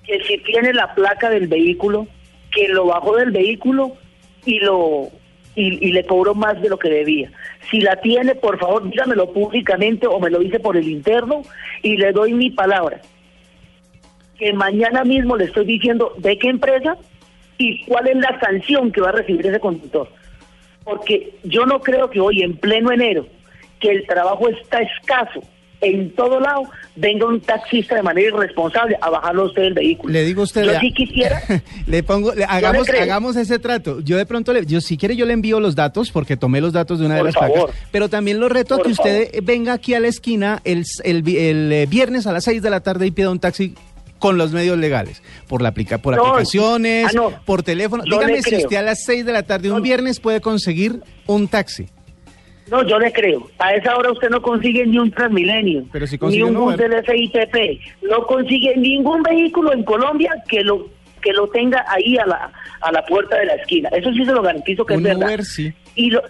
que 0.04 0.20
si 0.24 0.38
tiene 0.38 0.72
la 0.72 0.94
placa 0.94 1.30
del 1.30 1.46
vehículo, 1.48 2.06
que 2.50 2.68
lo 2.68 2.86
bajó 2.86 3.16
del 3.16 3.30
vehículo 3.30 3.96
y 4.44 4.58
lo 4.60 5.10
y, 5.54 5.92
le 5.92 6.04
cobró 6.06 6.34
más 6.34 6.60
de 6.60 6.68
lo 6.68 6.78
que 6.78 6.88
debía. 6.88 7.30
Si 7.70 7.80
la 7.80 7.96
tiene, 7.96 8.34
por 8.34 8.58
favor, 8.58 8.88
dígamelo 8.88 9.32
públicamente 9.32 10.06
o 10.06 10.18
me 10.18 10.30
lo 10.30 10.38
dice 10.38 10.60
por 10.60 10.76
el 10.76 10.88
interno 10.88 11.42
y 11.82 11.96
le 11.96 12.12
doy 12.12 12.32
mi 12.32 12.50
palabra. 12.50 13.00
Que 14.38 14.52
mañana 14.52 15.04
mismo 15.04 15.36
le 15.36 15.44
estoy 15.44 15.66
diciendo 15.66 16.14
de 16.18 16.38
qué 16.38 16.48
empresa 16.48 16.96
y 17.58 17.84
cuál 17.84 18.08
es 18.08 18.16
la 18.16 18.40
sanción 18.40 18.90
que 18.90 19.00
va 19.00 19.10
a 19.10 19.12
recibir 19.12 19.46
ese 19.46 19.60
conductor. 19.60 20.08
Porque 20.84 21.34
yo 21.44 21.66
no 21.66 21.80
creo 21.80 22.08
que 22.08 22.20
hoy, 22.20 22.42
en 22.42 22.56
pleno 22.56 22.90
enero, 22.90 23.26
que 23.80 23.90
el 23.90 24.06
trabajo 24.06 24.48
está 24.48 24.80
escaso, 24.80 25.42
en 25.80 26.14
todo 26.14 26.40
lado 26.40 26.64
venga 26.96 27.26
un 27.26 27.40
taxista 27.40 27.96
de 27.96 28.02
manera 28.02 28.28
irresponsable 28.28 28.96
a 29.00 29.10
bajarlo 29.10 29.42
a 29.42 29.46
usted 29.46 29.62
del 29.62 29.74
vehículo. 29.74 30.12
Le 30.12 30.24
digo 30.24 30.42
a 30.42 30.44
usted. 30.44 30.64
Yo 30.64 30.78
sí 30.78 30.92
quisiera. 30.92 31.42
le 31.86 32.02
pongo, 32.02 32.32
hagamos, 32.48 32.88
hagamos 32.90 33.36
ese 33.36 33.58
trato. 33.58 34.00
Yo 34.00 34.16
de 34.16 34.26
pronto, 34.26 34.52
le, 34.52 34.66
yo 34.66 34.80
si 34.80 34.96
quiere 34.96 35.16
yo 35.16 35.26
le 35.26 35.32
envío 35.32 35.60
los 35.60 35.74
datos 35.74 36.10
porque 36.10 36.36
tomé 36.36 36.60
los 36.60 36.72
datos 36.72 36.98
de 36.98 37.06
una 37.06 37.16
de 37.16 37.24
las 37.24 37.34
placas. 37.34 37.64
Pero 37.90 38.08
también 38.08 38.40
lo 38.40 38.48
reto 38.48 38.74
a 38.76 38.82
que 38.82 38.90
usted 38.90 39.30
venga 39.42 39.72
aquí 39.72 39.94
a 39.94 40.00
la 40.00 40.08
esquina 40.08 40.60
el, 40.64 40.84
el, 41.04 41.72
eh, 41.72 41.86
viernes 41.88 42.26
a 42.26 42.32
las 42.32 42.44
6 42.44 42.62
de 42.62 42.70
la 42.70 42.80
tarde 42.80 43.06
y 43.06 43.10
pida 43.10 43.30
un 43.30 43.40
taxi 43.40 43.74
con 44.18 44.36
los 44.36 44.52
medios 44.52 44.76
legales, 44.76 45.22
por 45.48 45.62
la 45.62 45.70
aplica 45.70 45.96
por 45.96 46.14
aplicaciones, 46.14 47.16
ah, 47.16 47.40
por 47.46 47.62
teléfono. 47.62 48.04
Dígame 48.04 48.42
si 48.42 48.56
usted 48.56 48.76
a 48.76 48.82
las 48.82 49.02
6 49.04 49.24
de 49.24 49.32
la 49.32 49.44
tarde 49.44 49.72
un 49.72 49.82
viernes 49.82 50.20
puede 50.20 50.42
conseguir 50.42 51.02
un 51.26 51.48
taxi. 51.48 51.86
No, 52.70 52.86
yo 52.86 52.98
le 52.98 53.12
creo. 53.12 53.50
A 53.58 53.74
esa 53.74 53.96
hora 53.96 54.12
usted 54.12 54.30
no 54.30 54.40
consigue 54.40 54.86
ni 54.86 54.98
un 54.98 55.10
Transmilenio, 55.10 55.84
ni 56.22 56.42
un 56.42 56.54
bus 56.54 56.76
del 56.76 57.04
FITP, 57.04 57.80
no 58.08 58.24
consigue 58.26 58.76
ningún 58.76 59.22
vehículo 59.22 59.72
en 59.72 59.82
Colombia 59.82 60.32
que 60.48 60.62
lo 60.62 60.88
que 61.20 61.32
lo 61.32 61.48
tenga 61.48 61.84
ahí 61.88 62.16
a 62.16 62.24
la 62.24 62.52
a 62.80 62.92
la 62.92 63.04
puerta 63.04 63.36
de 63.36 63.46
la 63.46 63.54
esquina. 63.54 63.88
Eso 63.90 64.12
sí 64.12 64.24
se 64.24 64.32
lo 64.32 64.40
garantizo 64.40 64.86
que 64.86 64.94
es 64.94 65.02
verdad. 65.02 65.38
Y 65.96 66.10
lo, 66.10 66.22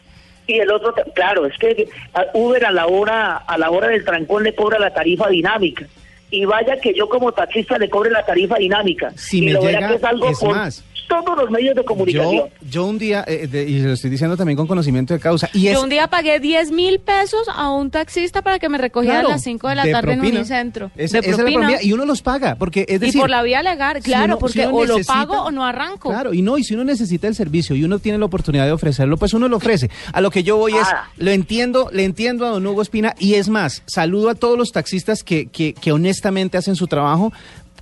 y 0.46 0.58
el 0.58 0.70
otro, 0.70 0.94
claro, 1.14 1.46
es 1.46 1.56
que 1.58 1.88
Uber 2.34 2.64
a 2.64 2.72
la 2.72 2.86
hora 2.86 3.36
a 3.36 3.58
la 3.58 3.70
hora 3.70 3.88
del 3.88 4.04
trancón 4.04 4.42
le 4.42 4.54
cobra 4.54 4.78
la 4.78 4.92
tarifa 4.92 5.28
dinámica 5.28 5.86
y 6.30 6.44
vaya 6.44 6.76
que 6.76 6.94
yo 6.94 7.08
como 7.08 7.32
taxista 7.32 7.76
le 7.78 7.90
cobre 7.90 8.10
la 8.10 8.24
tarifa 8.24 8.56
dinámica. 8.56 9.12
Si 9.16 9.38
y 9.38 9.46
me 9.46 9.52
lo 9.52 9.62
llega, 9.62 9.88
que 9.88 9.94
es 9.94 10.04
algo 10.04 10.30
más 10.48 10.84
todos 11.10 11.36
los 11.36 11.50
medios 11.50 11.74
de 11.74 11.84
comunicación. 11.84 12.48
Yo, 12.70 12.86
un 12.86 12.98
día, 12.98 13.24
eh, 13.26 13.66
y 13.68 13.80
lo 13.80 13.92
estoy 13.92 14.10
diciendo 14.10 14.36
también 14.36 14.56
con 14.56 14.66
conocimiento 14.66 15.12
de 15.12 15.20
causa. 15.20 15.50
Y 15.52 15.64
yo 15.64 15.82
un 15.82 15.90
día 15.90 16.08
pagué 16.08 16.38
10 16.38 16.70
mil 16.70 17.00
pesos 17.00 17.48
a 17.52 17.70
un 17.70 17.90
taxista 17.90 18.42
para 18.42 18.58
que 18.58 18.68
me 18.68 18.78
recogiera 18.78 19.20
a 19.20 19.24
las 19.24 19.42
5 19.42 19.68
de 19.68 19.74
la 19.74 19.90
tarde 19.90 20.12
en 20.12 20.36
un 20.36 20.44
centro. 20.46 20.90
de 20.94 21.22
propina. 21.22 21.82
y 21.82 21.92
uno 21.92 22.06
los 22.06 22.22
paga, 22.22 22.54
porque 22.54 22.86
es 22.88 23.00
decir... 23.00 23.16
Y 23.16 23.20
por 23.20 23.28
la 23.28 23.42
vía 23.42 23.62
legal, 23.62 24.00
claro, 24.02 24.38
porque 24.38 24.66
o 24.66 24.84
lo 24.84 24.98
pago 25.04 25.42
o 25.42 25.50
no 25.50 25.64
arranco. 25.64 26.10
Claro, 26.10 26.32
y 26.32 26.42
no, 26.42 26.56
y 26.58 26.64
si 26.64 26.74
uno 26.74 26.84
necesita 26.84 27.26
el 27.26 27.34
servicio 27.34 27.74
y 27.74 27.84
uno 27.84 27.98
tiene 27.98 28.18
la 28.18 28.26
oportunidad 28.26 28.66
de 28.66 28.72
ofrecerlo, 28.72 29.16
pues 29.16 29.34
uno 29.34 29.48
lo 29.48 29.56
ofrece. 29.56 29.90
A 30.12 30.20
lo 30.20 30.30
que 30.30 30.42
yo 30.42 30.56
voy 30.56 30.74
es, 30.74 30.86
ah. 30.86 31.10
lo 31.16 31.30
entiendo, 31.30 31.90
le 31.92 32.04
entiendo 32.04 32.46
a 32.46 32.50
don 32.50 32.66
Hugo 32.66 32.82
Espina, 32.82 33.14
y 33.18 33.34
es 33.34 33.48
más, 33.48 33.82
saludo 33.86 34.30
a 34.30 34.34
todos 34.34 34.56
los 34.56 34.70
taxistas 34.70 35.24
que, 35.24 35.46
que, 35.46 35.74
que 35.74 35.92
honestamente 35.92 36.56
hacen 36.56 36.76
su 36.76 36.86
trabajo, 36.86 37.32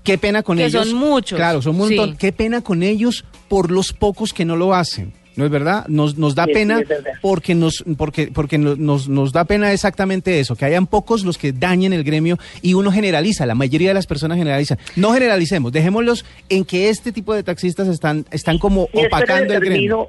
Qué 0.03 0.19
pena 0.19 0.43
con 0.43 0.59
ellos. 0.59 0.89
son 0.89 0.99
muchos. 0.99 1.37
Claro, 1.37 1.63
son 1.63 1.73
un 1.73 1.79
montón. 1.79 2.17
Qué 2.17 2.33
pena 2.33 2.61
con 2.61 2.83
ellos 2.83 3.25
por 3.49 3.71
los 3.71 3.93
pocos 3.93 4.33
que 4.33 4.45
no 4.45 4.57
lo 4.57 4.75
hacen. 4.75 5.13
¿No 5.39 5.45
es 5.45 5.53
verdad? 5.53 5.87
Nos, 5.87 6.19
nos 6.19 6.35
da 6.35 6.47
pena 6.47 6.83
porque 7.23 7.55
nos 7.55 7.85
porque 7.97 8.27
porque 8.27 8.59
nos, 8.59 9.09
nos 9.09 9.33
da 9.33 9.45
pena 9.45 9.73
exactamente 9.73 10.41
eso, 10.41 10.57
que 10.57 10.65
hayan 10.65 10.89
pocos 10.89 11.25
los 11.25 11.39
que 11.39 11.53
dañen 11.53 11.93
el 11.93 12.03
gremio 12.03 12.39
y 12.61 12.75
uno 12.75 12.91
generaliza, 12.91 13.47
la 13.47 13.55
mayoría 13.55 13.87
de 13.87 13.95
las 13.95 14.09
personas 14.09 14.37
generalizan. 14.37 14.79
No 14.97 15.13
generalicemos, 15.13 15.71
dejémoslos 15.71 16.25
en 16.49 16.65
que 16.65 16.89
este 16.89 17.13
tipo 17.13 17.35
de 17.35 17.45
taxistas 17.45 17.87
están 17.87 18.25
están 18.33 18.59
como 18.59 18.89
opacando 18.93 19.55
el 19.55 19.61
gremio. 19.61 20.09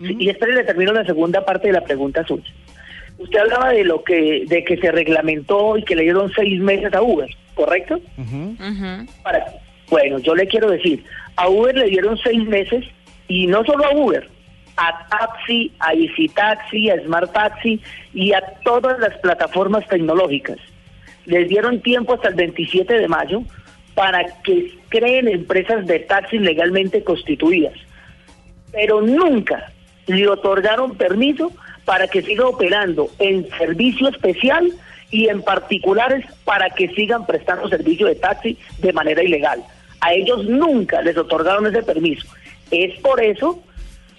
Y 0.00 0.28
espero 0.28 0.52
le 0.52 0.64
termino 0.64 0.92
la 0.92 1.06
segunda 1.06 1.46
parte 1.46 1.68
de 1.68 1.72
la 1.72 1.80
pregunta 1.80 2.22
suya. 2.26 2.52
Usted 3.16 3.38
hablaba 3.38 3.70
de 3.70 3.84
lo 3.84 4.04
que 4.04 4.44
de 4.46 4.64
que 4.64 4.76
se 4.76 4.92
reglamentó 4.92 5.78
y 5.78 5.82
que 5.82 5.96
le 5.96 6.02
dieron 6.02 6.30
seis 6.36 6.60
meses 6.60 6.92
a 6.92 7.00
Uber, 7.00 7.30
¿correcto? 7.58 8.00
Para, 9.24 9.44
bueno, 9.90 10.20
yo 10.20 10.36
le 10.36 10.46
quiero 10.46 10.70
decir, 10.70 11.04
a 11.34 11.48
Uber 11.48 11.74
le 11.74 11.86
dieron 11.86 12.16
seis 12.18 12.46
meses 12.46 12.84
y 13.26 13.48
no 13.48 13.64
solo 13.64 13.84
a 13.84 13.94
Uber, 13.96 14.28
a 14.76 15.08
Taxi, 15.08 15.72
a 15.80 15.92
Easy 15.92 16.28
Taxi, 16.28 16.88
a 16.88 17.02
Smart 17.02 17.32
Taxi 17.32 17.80
y 18.14 18.32
a 18.32 18.40
todas 18.62 19.00
las 19.00 19.18
plataformas 19.18 19.84
tecnológicas. 19.88 20.58
Les 21.26 21.48
dieron 21.48 21.82
tiempo 21.82 22.14
hasta 22.14 22.28
el 22.28 22.36
27 22.36 22.94
de 22.94 23.08
mayo 23.08 23.42
para 23.96 24.24
que 24.44 24.78
creen 24.88 25.26
empresas 25.26 25.84
de 25.84 25.98
taxi 25.98 26.38
legalmente 26.38 27.02
constituidas. 27.02 27.74
Pero 28.70 29.02
nunca 29.02 29.72
le 30.06 30.28
otorgaron 30.28 30.96
permiso 30.96 31.50
para 31.84 32.06
que 32.06 32.22
siga 32.22 32.46
operando 32.46 33.08
en 33.18 33.48
servicio 33.58 34.08
especial 34.08 34.70
y 35.10 35.28
en 35.28 35.42
particulares 35.42 36.24
para 36.44 36.70
que 36.70 36.88
sigan 36.88 37.26
prestando 37.26 37.68
servicio 37.68 38.06
de 38.06 38.14
taxi 38.14 38.58
de 38.78 38.92
manera 38.92 39.22
ilegal. 39.22 39.62
A 40.00 40.12
ellos 40.12 40.44
nunca 40.44 41.02
les 41.02 41.16
otorgaron 41.16 41.66
ese 41.66 41.82
permiso. 41.82 42.26
Es 42.70 42.98
por 43.00 43.22
eso 43.22 43.62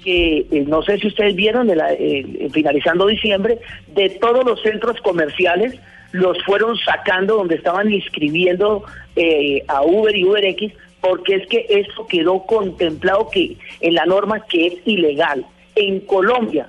que 0.04 0.46
eh, 0.52 0.66
no 0.68 0.82
sé 0.82 0.98
si 0.98 1.08
ustedes 1.08 1.36
vieron, 1.36 1.70
eh, 1.70 2.50
finalizando 2.52 3.08
diciembre, 3.08 3.60
de 3.88 4.10
todos 4.12 4.46
los 4.46 4.62
centros 4.62 5.00
comerciales 5.02 5.76
los 6.12 6.44
fueron 6.44 6.78
sacando 6.78 7.36
donde 7.36 7.56
estaban 7.56 7.92
inscribiendo 7.92 8.84
eh, 9.16 9.64
a 9.68 9.84
Uber 9.84 10.16
y 10.16 10.26
UberX, 10.26 10.74
porque 11.02 11.36
es 11.36 11.48
que 11.48 11.66
eso 11.70 12.08
quedó 12.08 12.46
contemplado 12.46 13.30
que 13.30 13.58
en 13.82 13.94
la 13.94 14.06
norma 14.06 14.44
que 14.46 14.68
es 14.68 14.74
ilegal. 14.86 15.46
En 15.76 16.00
Colombia, 16.02 16.68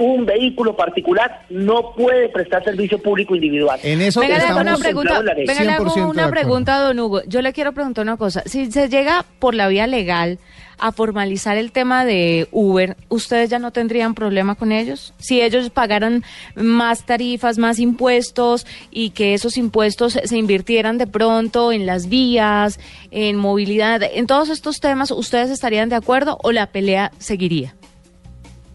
un 0.00 0.24
vehículo 0.24 0.74
particular 0.74 1.42
no 1.50 1.92
puede 1.94 2.30
prestar 2.30 2.64
servicio 2.64 2.98
público 2.98 3.34
individual. 3.34 3.78
En 3.82 4.00
eso 4.00 4.20
venga, 4.20 4.38
estamos 4.38 4.62
una 4.62 4.76
pregunta, 4.78 5.20
venga, 5.20 5.62
le 5.62 5.72
hago 5.72 6.08
una 6.08 6.30
pregunta, 6.30 6.78
don 6.80 6.98
Hugo. 6.98 7.22
Yo 7.26 7.42
le 7.42 7.52
quiero 7.52 7.72
preguntar 7.72 8.02
una 8.02 8.16
cosa. 8.16 8.42
Si 8.46 8.72
se 8.72 8.88
llega 8.88 9.26
por 9.38 9.54
la 9.54 9.68
vía 9.68 9.86
legal 9.86 10.38
a 10.78 10.92
formalizar 10.92 11.58
el 11.58 11.70
tema 11.70 12.06
de 12.06 12.48
Uber, 12.50 12.96
¿ustedes 13.10 13.50
ya 13.50 13.58
no 13.58 13.72
tendrían 13.72 14.14
problema 14.14 14.54
con 14.54 14.72
ellos? 14.72 15.12
Si 15.18 15.42
ellos 15.42 15.68
pagaran 15.68 16.24
más 16.54 17.04
tarifas, 17.04 17.58
más 17.58 17.78
impuestos 17.78 18.66
y 18.90 19.10
que 19.10 19.34
esos 19.34 19.58
impuestos 19.58 20.14
se 20.24 20.38
invirtieran 20.38 20.96
de 20.96 21.06
pronto 21.06 21.72
en 21.72 21.84
las 21.84 22.08
vías, 22.08 22.80
en 23.10 23.36
movilidad, 23.36 24.00
en 24.02 24.26
todos 24.26 24.48
estos 24.48 24.80
temas, 24.80 25.10
¿ustedes 25.10 25.50
estarían 25.50 25.90
de 25.90 25.96
acuerdo 25.96 26.38
o 26.42 26.52
la 26.52 26.68
pelea 26.68 27.12
seguiría? 27.18 27.74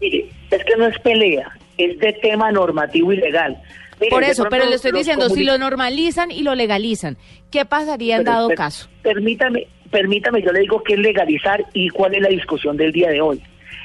Mire, 0.00 0.30
es 0.56 0.64
que 0.64 0.76
no 0.76 0.86
es 0.86 0.98
pelea, 1.00 1.50
es 1.78 1.98
de 1.98 2.12
tema 2.14 2.50
normativo 2.50 3.12
y 3.12 3.16
legal. 3.16 3.56
Por 4.10 4.24
eso, 4.24 4.46
pero 4.50 4.66
le 4.66 4.76
estoy 4.76 4.92
diciendo, 4.92 5.28
si 5.30 5.44
lo 5.44 5.56
normalizan 5.56 6.30
y 6.30 6.42
lo 6.42 6.54
legalizan, 6.54 7.16
¿qué 7.50 7.64
pasaría 7.64 8.16
en 8.16 8.24
dado 8.24 8.50
caso? 8.50 8.88
Permítame, 9.02 9.66
permítame, 9.90 10.42
yo 10.42 10.52
le 10.52 10.60
digo 10.60 10.82
qué 10.82 10.94
es 10.94 10.98
legalizar 10.98 11.64
y 11.72 11.88
cuál 11.88 12.14
es 12.14 12.22
la 12.22 12.28
discusión 12.28 12.76
del 12.76 12.92
día 12.92 13.08
de 13.08 13.20
hoy. 13.20 13.40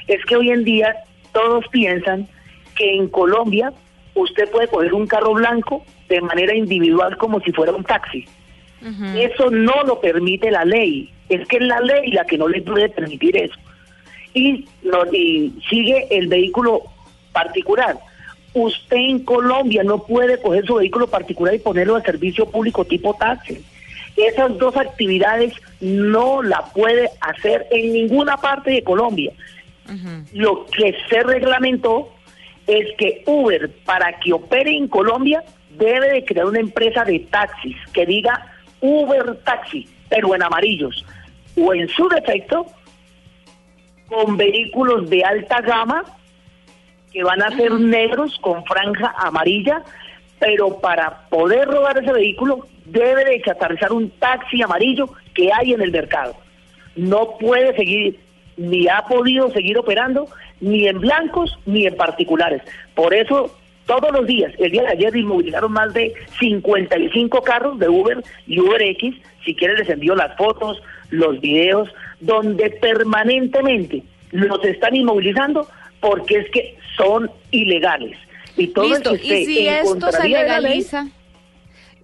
Es 0.08 0.22
que 0.26 0.36
hoy 0.36 0.50
en 0.50 0.64
día 0.64 0.94
todos 1.32 1.64
piensan 1.68 2.28
que 2.74 2.94
en 2.94 3.08
Colombia 3.08 3.72
usted 4.14 4.50
puede 4.50 4.68
coger 4.68 4.92
un 4.92 5.06
carro 5.06 5.32
blanco 5.32 5.84
de 6.08 6.20
manera 6.20 6.54
individual 6.54 7.16
como 7.16 7.40
si 7.40 7.52
fuera 7.52 7.72
un 7.72 7.84
taxi. 7.84 8.26
Eso 9.16 9.48
no 9.50 9.84
lo 9.84 10.00
permite 10.00 10.50
la 10.50 10.64
ley. 10.64 11.08
Es 11.28 11.46
que 11.46 11.58
es 11.58 11.62
la 11.62 11.80
ley 11.80 12.10
la 12.10 12.24
que 12.24 12.36
no 12.36 12.48
le 12.48 12.60
puede 12.62 12.88
permitir 12.88 13.36
eso 13.36 13.54
y, 14.34 14.66
sigue 15.68 16.06
el 16.10 16.28
vehículo 16.28 16.82
particular. 17.32 17.98
Usted 18.54 18.96
en 18.96 19.24
Colombia 19.24 19.82
no 19.82 19.98
puede 20.04 20.40
coger 20.40 20.66
su 20.66 20.74
vehículo 20.74 21.06
particular 21.06 21.54
y 21.54 21.58
ponerlo 21.58 21.96
a 21.96 22.02
servicio 22.02 22.46
público 22.46 22.84
tipo 22.84 23.14
taxi. 23.14 23.64
Esas 24.16 24.58
dos 24.58 24.76
actividades 24.76 25.54
no 25.80 26.42
la 26.42 26.64
puede 26.74 27.08
hacer 27.20 27.66
en 27.70 27.92
ninguna 27.92 28.36
parte 28.36 28.70
de 28.70 28.84
Colombia. 28.84 29.32
Lo 30.32 30.66
que 30.66 30.94
se 31.10 31.22
reglamentó 31.22 32.12
es 32.66 32.86
que 32.96 33.22
Uber, 33.26 33.70
para 33.84 34.18
que 34.20 34.32
opere 34.32 34.76
en 34.76 34.88
Colombia, 34.88 35.42
debe 35.76 36.12
de 36.12 36.24
crear 36.24 36.46
una 36.46 36.60
empresa 36.60 37.04
de 37.04 37.20
taxis 37.20 37.76
que 37.92 38.06
diga 38.06 38.52
Uber 38.80 39.36
Taxi, 39.44 39.88
pero 40.08 40.34
en 40.34 40.42
amarillos. 40.42 41.04
O 41.56 41.74
en 41.74 41.88
su 41.88 42.08
defecto, 42.08 42.66
con 44.12 44.36
vehículos 44.36 45.08
de 45.08 45.24
alta 45.24 45.62
gama 45.62 46.04
que 47.12 47.24
van 47.24 47.42
a 47.42 47.50
ser 47.56 47.72
negros 47.72 48.38
con 48.40 48.64
franja 48.64 49.14
amarilla, 49.16 49.82
pero 50.38 50.80
para 50.80 51.28
poder 51.28 51.68
robar 51.68 51.98
ese 51.98 52.12
vehículo 52.12 52.66
debe 52.84 53.24
de 53.24 53.42
chatarrizar 53.42 53.92
un 53.92 54.10
taxi 54.10 54.62
amarillo 54.62 55.08
que 55.34 55.50
hay 55.52 55.72
en 55.72 55.80
el 55.80 55.92
mercado. 55.92 56.34
No 56.94 57.38
puede 57.38 57.74
seguir, 57.74 58.20
ni 58.56 58.86
ha 58.88 59.02
podido 59.02 59.50
seguir 59.50 59.78
operando, 59.78 60.28
ni 60.60 60.88
en 60.88 61.00
blancos 61.00 61.58
ni 61.64 61.86
en 61.86 61.96
particulares. 61.96 62.62
Por 62.94 63.14
eso 63.14 63.56
todos 63.86 64.12
los 64.12 64.26
días, 64.26 64.52
el 64.58 64.72
día 64.72 64.82
de 64.82 64.88
ayer 64.88 65.16
inmovilizaron 65.16 65.72
más 65.72 65.92
de 65.94 66.12
55 66.38 67.42
carros 67.42 67.78
de 67.78 67.88
Uber 67.88 68.22
y 68.46 68.60
UberX, 68.60 69.16
si 69.44 69.54
quieren 69.54 69.76
les 69.76 69.88
envío 69.88 70.14
las 70.14 70.36
fotos, 70.36 70.82
los 71.10 71.40
videos, 71.40 71.88
donde 72.22 72.70
permanentemente 72.70 74.02
los 74.30 74.64
están 74.64 74.96
inmovilizando 74.96 75.68
porque 76.00 76.38
es 76.38 76.50
que 76.50 76.78
son 76.96 77.30
ilegales. 77.50 78.16
Y 78.56 78.68
todo 78.68 78.88
Listo. 78.88 79.14
y 79.14 79.44
si 79.44 79.68
esto 79.68 80.10
se 80.12 80.28
legaliza... 80.28 81.08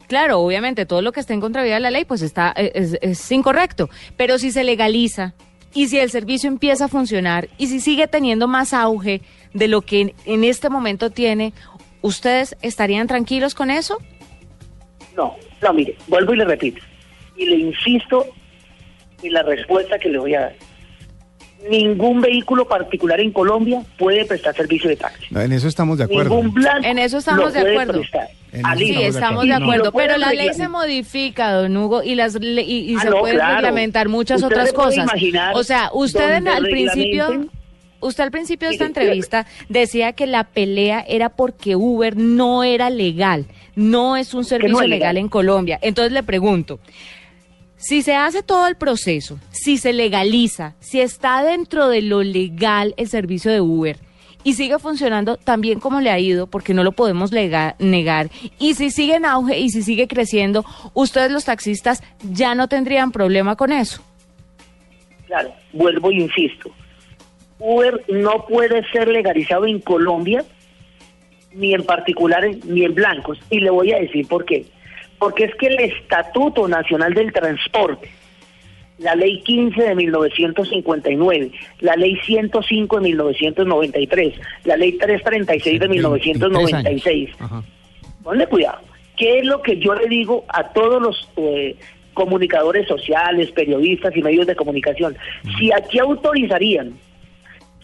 Claro, 0.09 0.41
obviamente 0.41 0.87
todo 0.87 1.03
lo 1.03 1.13
que 1.13 1.21
esté 1.21 1.35
en 1.35 1.41
contravía 1.41 1.75
de 1.75 1.81
la 1.81 1.91
ley 1.91 2.07
pues 2.07 2.23
está 2.23 2.55
eh, 2.57 2.73
es, 3.03 3.31
incorrecto, 3.31 3.91
pero 4.17 4.39
si 4.39 4.51
se 4.51 4.65
legaliza 4.65 5.35
y 5.75 5.89
si 5.89 5.99
el 5.99 6.11
servicio 6.11 6.49
empieza 6.49 6.87
a 6.87 6.89
funcionar 6.89 7.51
y 7.59 7.67
si 7.67 7.79
sigue 7.79 8.09
teniendo 8.09 8.49
más 8.49 8.73
auge 8.73 9.21
de 9.53 9.69
lo 9.69 9.83
que 9.83 10.15
en 10.25 10.45
este 10.45 10.71
momento 10.71 11.11
tiene, 11.11 11.53
¿ustedes 12.01 12.57
estarían 12.63 13.07
tranquilos 13.07 13.55
con 13.55 13.71
eso? 13.71 13.99
No, 15.15 15.37
no, 15.61 15.73
mire, 15.75 15.95
vuelvo 16.07 16.33
y 16.33 16.39
le 16.39 16.47
repito. 16.47 16.81
Y 17.37 17.45
le 17.45 17.57
insisto 17.57 18.25
en 19.23 19.33
la 19.33 19.43
respuesta 19.43 19.99
que 19.99 20.09
le 20.09 20.19
voy 20.19 20.35
a 20.35 20.41
dar 20.41 20.55
ningún 21.69 22.21
vehículo 22.21 22.67
particular 22.69 23.21
en 23.21 23.33
Colombia 23.33 23.83
puede 23.99 24.25
prestar 24.25 24.55
servicio 24.55 24.89
de 24.89 24.97
taxi. 24.97 25.27
en 25.35 25.53
eso 25.53 25.69
estamos 25.69 25.99
de 25.99 26.05
acuerdo. 26.05 26.41
en 26.83 26.99
eso 26.99 27.19
estamos 27.19 27.53
de 27.53 27.61
acuerdo. 27.61 28.03
Sí, 28.77 29.03
estamos 29.03 29.45
de 29.45 29.55
acuerdo, 29.55 29.93
pero 29.93 30.17
la 30.17 30.33
ley 30.33 30.53
se 30.55 30.69
modifica, 30.69 31.53
don 31.53 31.77
Hugo, 31.77 32.03
y 32.03 32.15
las 32.15 32.39
y, 32.41 32.95
ah, 32.97 33.01
se 33.03 33.11
pueden 33.11 33.41
reglamentar 33.41 34.09
muchas 34.09 34.43
otras 34.43 34.73
cosas. 34.73 35.09
O 35.55 35.65
sea, 35.65 35.91
usted 35.93 36.47
al 36.47 36.63
principio 36.65 37.49
Usted 38.01 38.23
al 38.23 38.31
principio 38.31 38.69
de 38.69 38.75
esta 38.75 38.87
entrevista 38.87 39.45
decía 39.69 40.13
que 40.13 40.29
la 40.29 40.45
pelea 40.45 41.05
era 41.09 41.31
porque 41.31 41.75
Uber 41.75 42.17
no 42.17 42.63
era 42.63 42.91
legal, 42.91 43.47
no 43.75 44.17
es 44.17 44.35
un 44.35 44.45
servicio 44.45 44.87
legal 44.87 45.17
en 45.17 45.29
Colombia. 45.29 45.81
Entonces 45.83 46.13
le 46.13 46.23
pregunto, 46.23 46.79
si 47.79 48.03
se 48.03 48.14
hace 48.14 48.43
todo 48.43 48.67
el 48.67 48.77
proceso, 48.77 49.38
si 49.51 49.79
se 49.79 49.93
legaliza, 49.93 50.75
si 50.81 51.01
está 51.01 51.43
dentro 51.43 51.88
de 51.88 52.03
lo 52.03 52.23
legal 52.23 52.93
el 52.97 53.09
servicio 53.09 53.51
de 53.51 53.61
Uber 53.61 53.99
y 54.45 54.55
sigue 54.55 54.79
funcionando 54.79 55.37
tan 55.37 55.61
bien 55.61 55.81
como 55.81 56.01
le 56.01 56.11
ha 56.11 56.19
ido, 56.19 56.47
porque 56.47 56.75
no 56.75 56.85
lo 56.85 56.93
podemos 56.93 57.33
negar, 57.33 58.31
y 58.59 58.75
si 58.75 58.91
sigue 58.91 59.17
en 59.17 59.25
auge 59.25 59.59
y 59.59 59.71
si 59.71 59.83
sigue 59.83 60.07
creciendo, 60.07 60.64
ustedes 60.95 61.31
los 61.31 61.45
taxistas 61.45 62.03
ya 62.23 62.55
no 62.55 62.69
tendrían 62.69 63.12
problema 63.12 63.57
con 63.57 63.73
eso. 63.73 64.03
Claro, 65.27 65.53
vuelvo 65.73 66.11
y 66.12 66.23
insisto. 66.23 66.71
Uber 67.59 68.05
no 68.09 68.47
puede 68.47 68.88
ser 68.91 69.09
legalizado 69.09 69.67
en 69.67 69.81
Colombia, 69.81 70.45
ni 71.53 71.75
en 71.75 71.85
particulares, 71.85 72.64
ni 72.64 72.85
en 72.85 72.95
blancos. 72.95 73.38
Y 73.51 73.61
le 73.61 73.71
voy 73.71 73.93
a 73.93 73.99
decir 73.99 74.27
por 74.29 74.45
qué 74.45 74.64
porque 75.19 75.45
es 75.45 75.55
que 75.57 75.67
el 75.67 75.81
Estatuto 75.81 76.69
Nacional 76.69 77.15
del 77.15 77.33
Transporte, 77.33 78.09
la 78.99 79.15
Ley 79.15 79.41
15 79.43 79.81
de 79.81 79.95
1959, 79.95 81.53
la 81.81 81.97
Ley 81.97 82.17
105 82.25 82.97
de 82.97 83.03
1993, 83.03 84.35
la 84.65 84.77
Ley 84.77 84.93
336 84.93 85.81
de 85.81 85.89
1996. 85.89 87.31
Ponle 88.23 88.47
cuidado. 88.47 88.81
¿Qué 89.17 89.39
es 89.39 89.45
lo 89.45 89.63
que 89.63 89.79
yo 89.79 89.95
le 89.95 90.09
digo 90.09 90.45
a 90.49 90.69
todos 90.69 91.03
los 91.03 91.29
eh, 91.37 91.77
comunicadores 92.15 92.87
sociales, 92.87 93.51
periodistas 93.51 94.17
y 94.17 94.23
medios 94.23 94.47
de 94.47 94.55
comunicación? 94.55 95.17
Si 95.59 95.73
aquí 95.73 95.99
autorizarían 95.99 96.93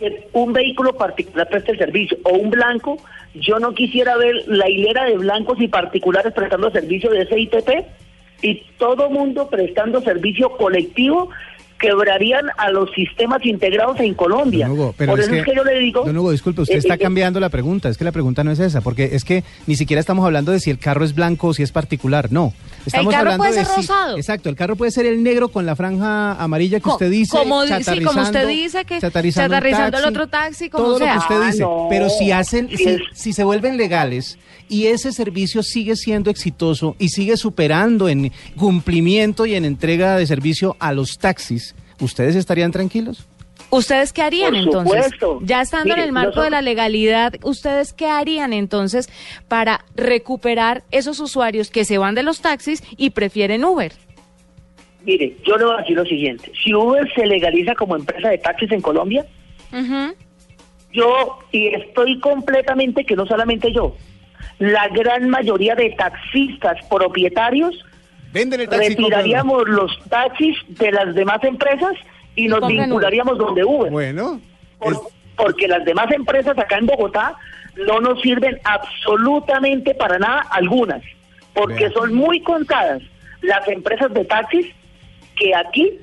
que 0.05 0.29
un 0.33 0.53
vehículo 0.53 0.95
particular 0.95 1.49
preste 1.49 1.73
el 1.73 1.79
servicio 1.79 2.19
o 2.25 2.35
un 2.35 2.51
blanco, 2.51 2.99
yo 3.35 3.59
no 3.59 3.75
quisiera 3.75 4.17
ver 4.17 4.35
la 4.47 4.69
hilera 4.69 5.05
de 5.05 5.17
blancos 5.17 5.61
y 5.61 5.69
particulares 5.69 6.33
prestando 6.33 6.71
servicio 6.71 7.11
de 7.11 7.23
ese 7.23 7.39
ITP 7.41 7.69
y 8.43 8.63
todo 8.79 9.11
mundo 9.11 9.49
prestando 9.49 10.01
servicio 10.03 10.51
colectivo 10.57 11.31
quebrarían 11.79 12.47
a 12.57 12.71
los 12.71 12.91
sistemas 12.93 13.45
integrados 13.45 13.99
en 14.01 14.15
Colombia. 14.15 14.69
pero 14.97 15.13
Por 15.13 15.21
eso 15.21 15.35
es 15.35 15.45
que, 15.45 15.55
yo 15.55 15.65
le 15.65 15.79
digo... 15.79 16.05
Don 16.05 16.17
Hugo, 16.17 16.31
disculpe, 16.31 16.63
usted 16.63 16.77
eh, 16.77 16.79
está 16.79 16.95
eh, 16.95 16.99
cambiando 16.99 17.41
la 17.41 17.49
pregunta. 17.49 17.89
Es 17.89 17.99
que 17.99 18.05
la 18.05 18.13
pregunta 18.13 18.45
no 18.45 18.51
es 18.53 18.61
esa, 18.61 18.81
porque 18.81 19.11
es 19.13 19.25
que 19.25 19.45
ni 19.67 19.77
siquiera 19.77 20.01
estamos 20.01 20.25
hablando 20.25 20.53
de 20.53 20.61
si 20.61 20.71
el 20.71 20.79
carro 20.79 21.05
es 21.05 21.15
blanco 21.15 21.49
o 21.49 21.55
si 21.55 21.63
es 21.63 21.73
particular. 21.73 22.33
No. 22.33 22.55
Estamos 22.87 23.15
el 23.15 23.21
carro 23.21 23.37
puede 23.37 23.53
ser 23.53 23.67
rosado. 23.67 24.17
exacto, 24.17 24.49
el 24.49 24.57
carro 24.57 24.77
puede 24.77 24.91
ser 24.91 25.07
el 25.07 25.23
negro 25.23 25.49
con 25.49 25.67
la 25.67 25.77
franja 25.77 26.33
amarilla 26.33 26.81
que 26.81 26.89
usted 26.89 27.11
dice. 27.11 27.37
Como, 27.37 27.65
sí, 27.65 28.05
como 28.05 28.23
usted 28.23 28.47
dice, 28.49 28.85
que 28.85 29.01
chatarizando, 29.01 29.57
el 29.99 30.05
otro 30.05 30.29
taxi, 30.29 30.69
como 30.69 30.85
todo 30.85 30.99
lo 30.99 31.07
que 31.07 31.19
usted 31.19 31.47
dice. 31.47 31.65
Ah, 31.65 31.87
pero 31.89 32.09
si 32.11 32.33
hacen, 32.33 32.69
si, 32.69 32.99
si 33.13 33.33
se 33.33 33.45
vuelven 33.45 33.77
legales 33.77 34.39
y 34.69 34.87
ese 34.87 35.13
servicio 35.13 35.63
sigue 35.63 35.97
siendo 35.97 36.31
exitoso 36.31 36.97
y 36.99 37.09
sigue 37.09 37.37
superando 37.37 38.09
en 38.09 38.33
cumplimiento 38.57 39.47
y 39.47 39.55
en 39.55 39.65
entrega 39.65 40.17
de 40.17 40.27
servicio 40.27 40.77
a 40.79 40.93
los 40.93 41.19
taxis, 41.19 41.75
¿ustedes 42.01 42.37
estarían 42.37 42.73
tranquilos? 42.73 43.27
¿Ustedes 43.75 44.13
qué 44.13 44.23
harían 44.23 44.55
entonces? 44.55 45.11
Ya 45.43 45.61
estando 45.61 45.95
en 45.95 46.01
el 46.01 46.13
marco 46.13 46.43
de 46.43 46.51
la 46.51 46.63
legalidad, 46.63 47.35
¿ustedes 47.43 47.93
qué 47.93 48.07
harían 48.07 48.53
entonces 48.53 49.09
para 49.49 49.85
recuperar 49.97 50.85
esos 50.93 51.19
usuarios 51.19 51.71
que 51.71 51.85
se 51.85 51.99
van 51.99 52.15
de 52.15 52.23
los 52.23 52.41
taxis 52.41 52.85
y 52.97 53.11
prefieren 53.11 53.65
Uber? 53.65 53.93
Mire, 55.05 55.37
yo 55.45 55.57
le 55.57 55.65
voy 55.65 55.75
a 55.75 55.79
decir 55.79 55.97
lo 55.97 56.05
siguiente. 56.05 56.53
Si 56.63 56.73
Uber 56.73 57.13
se 57.15 57.27
legaliza 57.27 57.75
como 57.75 57.97
empresa 57.97 58.29
de 58.29 58.39
taxis 58.39 58.71
en 58.71 58.81
Colombia, 58.81 59.27
yo, 60.93 61.41
y 61.51 61.67
estoy 61.75 62.21
completamente 62.21 63.05
que 63.05 63.17
no 63.17 63.27
solamente 63.27 63.73
yo, 63.73 63.97
la 64.61 64.87
gran 64.89 65.29
mayoría 65.29 65.75
de 65.75 65.91
taxistas 65.91 66.79
propietarios 66.89 67.75
retiraríamos 68.33 69.69
los 69.69 69.99
taxis 70.09 70.57
de 70.69 70.93
las 70.93 71.15
demás 71.15 71.43
empresas 71.43 71.95
y 72.37 72.49
nos 72.49 72.67
vincularíamos 72.67 73.39
donde 73.39 73.65
Uber. 73.65 73.91
Bueno. 73.91 74.41
Porque 75.37 75.67
las 75.69 75.85
demás 75.85 76.11
empresas 76.13 76.57
acá 76.59 76.79
en 76.79 76.87
Bogotá 76.87 77.37
no 77.87 78.01
nos 78.01 78.21
sirven 78.21 78.59
absolutamente 78.65 79.95
para 79.95 80.19
nada 80.19 80.47
algunas, 80.51 81.03
porque 81.53 81.91
son 81.91 82.15
muy 82.15 82.41
contadas 82.41 83.03
las 83.43 83.67
empresas 83.69 84.13
de 84.15 84.25
taxis 84.25 84.67
que 85.37 85.55
aquí 85.55 85.99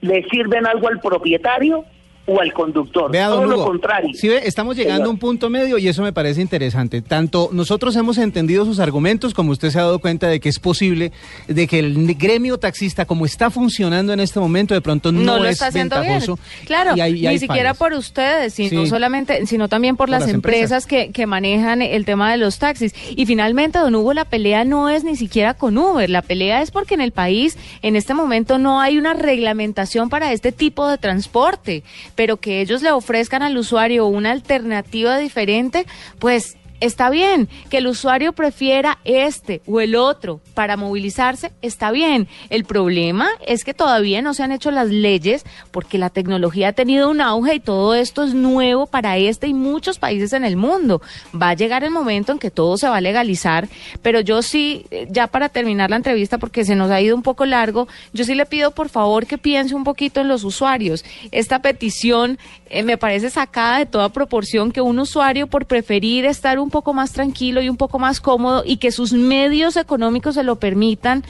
le 0.00 0.22
sirven 0.28 0.66
algo 0.66 0.88
al 0.88 1.00
propietario 1.00 1.84
o 2.26 2.40
al 2.40 2.52
conductor. 2.52 3.10
Vea, 3.10 3.28
Todo 3.28 3.44
lo 3.44 3.64
contrario. 3.64 4.10
Sí, 4.14 4.28
estamos 4.28 4.76
llegando 4.76 5.08
a 5.08 5.10
un 5.10 5.18
punto 5.18 5.48
medio 5.48 5.78
y 5.78 5.88
eso 5.88 6.02
me 6.02 6.12
parece 6.12 6.40
interesante. 6.40 7.00
Tanto 7.00 7.50
nosotros 7.52 7.94
hemos 7.96 8.18
entendido 8.18 8.64
sus 8.64 8.80
argumentos, 8.80 9.32
como 9.32 9.52
usted 9.52 9.70
se 9.70 9.78
ha 9.78 9.82
dado 9.82 10.00
cuenta 10.00 10.28
de 10.28 10.40
que 10.40 10.48
es 10.48 10.58
posible, 10.58 11.12
de 11.46 11.66
que 11.66 11.78
el 11.78 12.14
gremio 12.16 12.58
taxista, 12.58 13.04
como 13.04 13.26
está 13.26 13.50
funcionando 13.50 14.12
en 14.12 14.20
este 14.20 14.40
momento, 14.40 14.74
de 14.74 14.80
pronto 14.80 15.12
no, 15.12 15.44
es 15.44 15.60
ventajoso. 15.72 16.38
Claro, 16.64 16.94
ni 16.96 17.38
siquiera 17.38 17.74
por 17.74 17.92
ustedes, 17.92 18.54
sino 18.54 18.86
solamente, 18.86 19.46
sino 19.46 19.68
también 19.68 19.96
por, 19.96 20.08
las, 20.08 20.28
empresas, 20.28 20.86
que, 20.86 21.10
que 21.12 21.26
manejan 21.26 21.82
el 21.82 22.04
tema 22.04 22.30
de 22.30 22.38
los 22.38 22.58
taxis. 22.58 22.92
Y 23.10 23.26
finalmente, 23.26 23.78
don 23.78 23.94
Hugo, 23.94 24.14
la 24.14 24.24
pelea 24.24 24.64
no 24.64 24.88
es 24.88 25.04
ni 25.04 25.16
siquiera 25.16 25.54
con 25.54 25.78
Uber, 25.78 26.10
la 26.10 26.22
pelea 26.22 26.62
es 26.62 26.70
porque 26.72 26.94
en 26.94 27.00
el 27.00 27.12
país, 27.12 27.56
en 27.82 27.94
este 27.94 28.14
momento, 28.14 28.58
no 28.58 28.80
hay 28.80 28.98
una 28.98 29.14
reglamentación 29.14 30.08
para 30.08 30.32
este 30.32 30.50
tipo 30.50 30.88
de 30.88 30.98
transporte 30.98 31.84
pero 32.16 32.38
que 32.38 32.60
ellos 32.60 32.82
le 32.82 32.90
ofrezcan 32.90 33.44
al 33.44 33.56
usuario 33.56 34.06
una 34.06 34.32
alternativa 34.32 35.18
diferente, 35.18 35.86
pues 36.18 36.56
está 36.80 37.10
bien. 37.10 37.48
Que 37.70 37.78
el 37.78 37.86
usuario 37.86 38.32
prefiera 38.32 38.98
este 39.04 39.62
o 39.66 39.80
el 39.80 39.96
otro 39.96 40.40
para 40.54 40.76
movilizarse, 40.76 41.52
está 41.62 41.90
bien. 41.90 42.28
El 42.50 42.64
problema 42.64 43.28
es 43.46 43.64
que 43.64 43.74
todavía 43.74 44.22
no 44.22 44.34
se 44.34 44.42
han 44.42 44.52
hecho 44.52 44.70
las 44.70 44.88
leyes 44.88 45.44
porque 45.70 45.98
la 45.98 46.10
tecnología 46.10 46.68
ha 46.68 46.72
tenido 46.72 47.10
un 47.10 47.20
auge 47.20 47.54
y 47.54 47.60
todo 47.60 47.94
esto 47.94 48.22
es 48.24 48.34
nuevo 48.34 48.86
para 48.86 49.16
este 49.16 49.46
y 49.46 49.54
muchos 49.54 49.98
países 49.98 50.32
en 50.32 50.44
el 50.44 50.56
mundo. 50.56 51.02
Va 51.34 51.50
a 51.50 51.54
llegar 51.54 51.84
el 51.84 51.90
momento 51.90 52.32
en 52.32 52.38
que 52.38 52.50
todo 52.50 52.76
se 52.76 52.88
va 52.88 52.96
a 52.96 53.00
legalizar, 53.00 53.68
pero 54.02 54.20
yo 54.20 54.42
sí, 54.42 54.86
eh, 54.90 55.06
ya 55.10 55.26
para 55.26 55.48
terminar 55.48 55.90
la 55.90 55.96
entrevista, 55.96 56.38
porque 56.38 56.64
se 56.64 56.74
nos 56.74 56.90
ha 56.90 57.00
ido 57.00 57.16
un 57.16 57.22
poco 57.22 57.46
largo, 57.46 57.88
yo 58.12 58.24
sí 58.24 58.34
le 58.34 58.46
pido 58.46 58.70
por 58.70 58.88
favor 58.88 59.26
que 59.26 59.38
piense 59.38 59.74
un 59.74 59.84
poquito 59.84 60.20
en 60.20 60.28
los 60.28 60.44
usuarios. 60.44 61.04
Esta 61.30 61.60
petición 61.60 62.38
eh, 62.68 62.82
me 62.82 62.98
parece 62.98 63.30
sacada 63.30 63.78
de 63.78 63.86
toda 63.86 64.08
proporción 64.08 64.72
que 64.72 64.80
un 64.80 64.98
usuario 64.98 65.46
por 65.46 65.66
preferir 65.66 66.24
estar 66.24 66.58
un 66.58 66.65
poco 66.70 66.92
más 66.92 67.12
tranquilo 67.12 67.62
y 67.62 67.68
un 67.68 67.76
poco 67.76 67.98
más 67.98 68.20
cómodo 68.20 68.62
y 68.64 68.78
que 68.78 68.92
sus 68.92 69.12
medios 69.12 69.76
económicos 69.76 70.34
se 70.34 70.42
lo 70.42 70.56
permitan, 70.56 71.24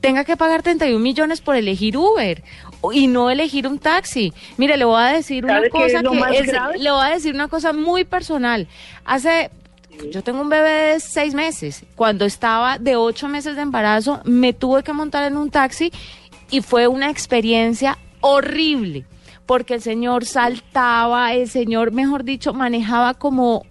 tenga 0.00 0.24
que 0.24 0.36
pagar 0.36 0.62
31 0.62 0.98
millones 0.98 1.40
por 1.40 1.56
elegir 1.56 1.96
Uber 1.96 2.42
y 2.92 3.06
no 3.06 3.30
elegir 3.30 3.66
un 3.66 3.78
taxi. 3.78 4.32
Mire, 4.56 4.76
le 4.76 4.84
voy 4.84 5.00
a 5.00 5.06
decir 5.06 5.44
una 5.44 5.68
cosa 5.68 6.02
que 6.02 6.78
le 6.78 6.90
voy 6.90 7.04
a 7.04 7.10
decir 7.10 7.34
una 7.34 7.48
cosa 7.48 7.72
muy 7.72 8.04
personal. 8.04 8.68
Hace 9.04 9.50
yo 10.12 10.22
tengo 10.22 10.40
un 10.40 10.48
bebé 10.48 10.92
de 10.92 11.00
seis 11.00 11.34
meses. 11.34 11.84
Cuando 11.96 12.24
estaba 12.24 12.78
de 12.78 12.96
ocho 12.96 13.28
meses 13.28 13.56
de 13.56 13.62
embarazo, 13.62 14.20
me 14.24 14.52
tuve 14.52 14.84
que 14.84 14.92
montar 14.92 15.24
en 15.24 15.36
un 15.36 15.50
taxi 15.50 15.92
y 16.50 16.60
fue 16.60 16.86
una 16.86 17.10
experiencia 17.10 17.98
horrible 18.20 19.04
porque 19.48 19.72
el 19.72 19.80
señor 19.80 20.26
saltaba, 20.26 21.32
el 21.32 21.48
señor, 21.48 21.90
mejor 21.90 22.22
dicho, 22.22 22.52
manejaba 22.52 23.14
como 23.14 23.64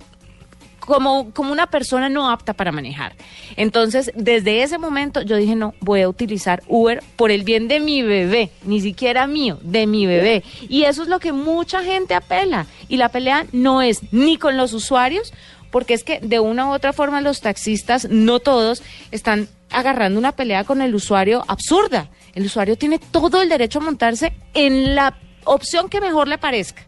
como, 0.87 1.31
como 1.33 1.51
una 1.51 1.67
persona 1.67 2.07
no 2.07 2.31
apta 2.31 2.53
para 2.53 2.71
manejar. 2.71 3.13
Entonces, 3.57 4.09
desde 4.15 4.63
ese 4.63 4.77
momento 4.77 5.21
yo 5.21 5.35
dije, 5.35 5.53
no, 5.53 5.75
voy 5.81 6.01
a 6.01 6.09
utilizar 6.09 6.63
Uber 6.65 7.03
por 7.17 7.29
el 7.29 7.43
bien 7.43 7.67
de 7.67 7.81
mi 7.81 8.03
bebé, 8.03 8.51
ni 8.63 8.79
siquiera 8.79 9.27
mío, 9.27 9.59
de 9.61 9.85
mi 9.85 10.05
bebé. 10.05 10.43
Y 10.69 10.83
eso 10.83 11.03
es 11.03 11.09
lo 11.09 11.19
que 11.19 11.33
mucha 11.33 11.83
gente 11.83 12.13
apela. 12.13 12.67
Y 12.87 12.95
la 12.95 13.09
pelea 13.09 13.45
no 13.51 13.81
es 13.81 14.01
ni 14.13 14.37
con 14.37 14.55
los 14.55 14.71
usuarios, 14.71 15.33
porque 15.71 15.93
es 15.93 16.05
que 16.05 16.21
de 16.21 16.39
una 16.39 16.67
u 16.67 16.73
otra 16.73 16.93
forma 16.93 17.19
los 17.19 17.41
taxistas, 17.41 18.07
no 18.09 18.39
todos, 18.39 18.81
están 19.11 19.49
agarrando 19.69 20.17
una 20.17 20.31
pelea 20.31 20.63
con 20.63 20.81
el 20.81 20.95
usuario 20.95 21.43
absurda. 21.49 22.09
El 22.33 22.45
usuario 22.45 22.77
tiene 22.77 22.97
todo 22.97 23.41
el 23.41 23.49
derecho 23.49 23.79
a 23.79 23.81
montarse 23.83 24.31
en 24.53 24.95
la 24.95 25.17
opción 25.43 25.89
que 25.89 25.99
mejor 25.99 26.29
le 26.29 26.37
parezca. 26.37 26.87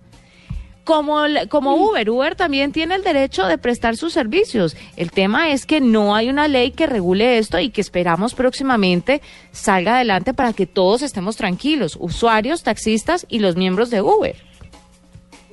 Como, 0.89 1.19
como 1.49 1.75
Uber, 1.75 2.09
Uber 2.09 2.33
también 2.33 2.71
tiene 2.71 2.95
el 2.95 3.03
derecho 3.03 3.45
de 3.45 3.59
prestar 3.59 3.95
sus 3.95 4.11
servicios. 4.11 4.75
El 4.97 5.11
tema 5.11 5.51
es 5.51 5.67
que 5.67 5.81
no 5.81 6.15
hay 6.15 6.29
una 6.29 6.47
ley 6.47 6.71
que 6.71 6.87
regule 6.87 7.37
esto 7.37 7.59
y 7.59 7.69
que 7.69 7.79
esperamos 7.79 8.33
próximamente 8.33 9.21
salga 9.51 9.97
adelante 9.97 10.33
para 10.33 10.51
que 10.51 10.65
todos 10.65 11.03
estemos 11.03 11.37
tranquilos, 11.37 11.95
usuarios, 12.01 12.63
taxistas 12.63 13.27
y 13.29 13.37
los 13.37 13.55
miembros 13.55 13.91
de 13.91 14.01
Uber. 14.01 14.35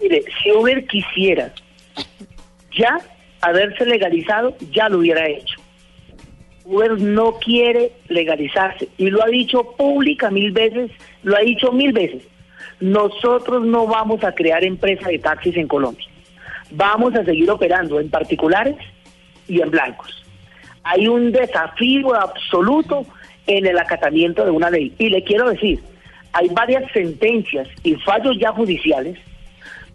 Mire, 0.01 0.25
si 0.42 0.53
Uber 0.53 0.87
quisiera 0.87 1.53
ya 2.75 2.99
haberse 3.42 3.85
legalizado, 3.85 4.57
ya 4.72 4.88
lo 4.88 5.01
hubiera 5.01 5.29
hecho. 5.29 5.61
Uber 6.64 6.99
no 6.99 7.33
quiere 7.33 7.92
legalizarse 8.09 8.88
y 8.96 9.11
lo 9.11 9.22
ha 9.22 9.27
dicho 9.27 9.75
pública 9.77 10.31
mil 10.31 10.53
veces, 10.53 10.90
lo 11.22 11.37
ha 11.37 11.40
dicho 11.40 11.72
mil 11.72 11.92
veces. 11.92 12.22
Nosotros 12.81 13.64
no 13.64 13.87
vamos 13.87 14.23
a 14.25 14.33
crear 14.33 14.64
empresa 14.64 15.09
de 15.09 15.19
taxis 15.19 15.57
en 15.57 15.69
Colombia. 15.69 16.07
Vamos 16.71 17.14
a 17.14 17.25
seguir 17.25 17.51
operando 17.51 18.01
en 18.01 18.11
particulares 18.11 18.77
y 19.49 19.61
en 19.61 19.71
blancos. 19.71 20.25
Hay 20.83 21.09
un 21.09 21.33
desafío 21.33 22.14
absoluto 22.14 23.07
en 23.47 23.66
el 23.66 23.79
acatamiento 23.79 24.45
de 24.45 24.51
una 24.51 24.71
ley. 24.71 24.95
Y 24.99 25.09
le 25.09 25.23
quiero 25.23 25.51
decir, 25.51 25.81
hay 26.33 26.49
varias 26.49 26.90
sentencias 26.92 27.69
y 27.83 27.95
fallos 27.97 28.37
ya 28.38 28.53
judiciales 28.53 29.19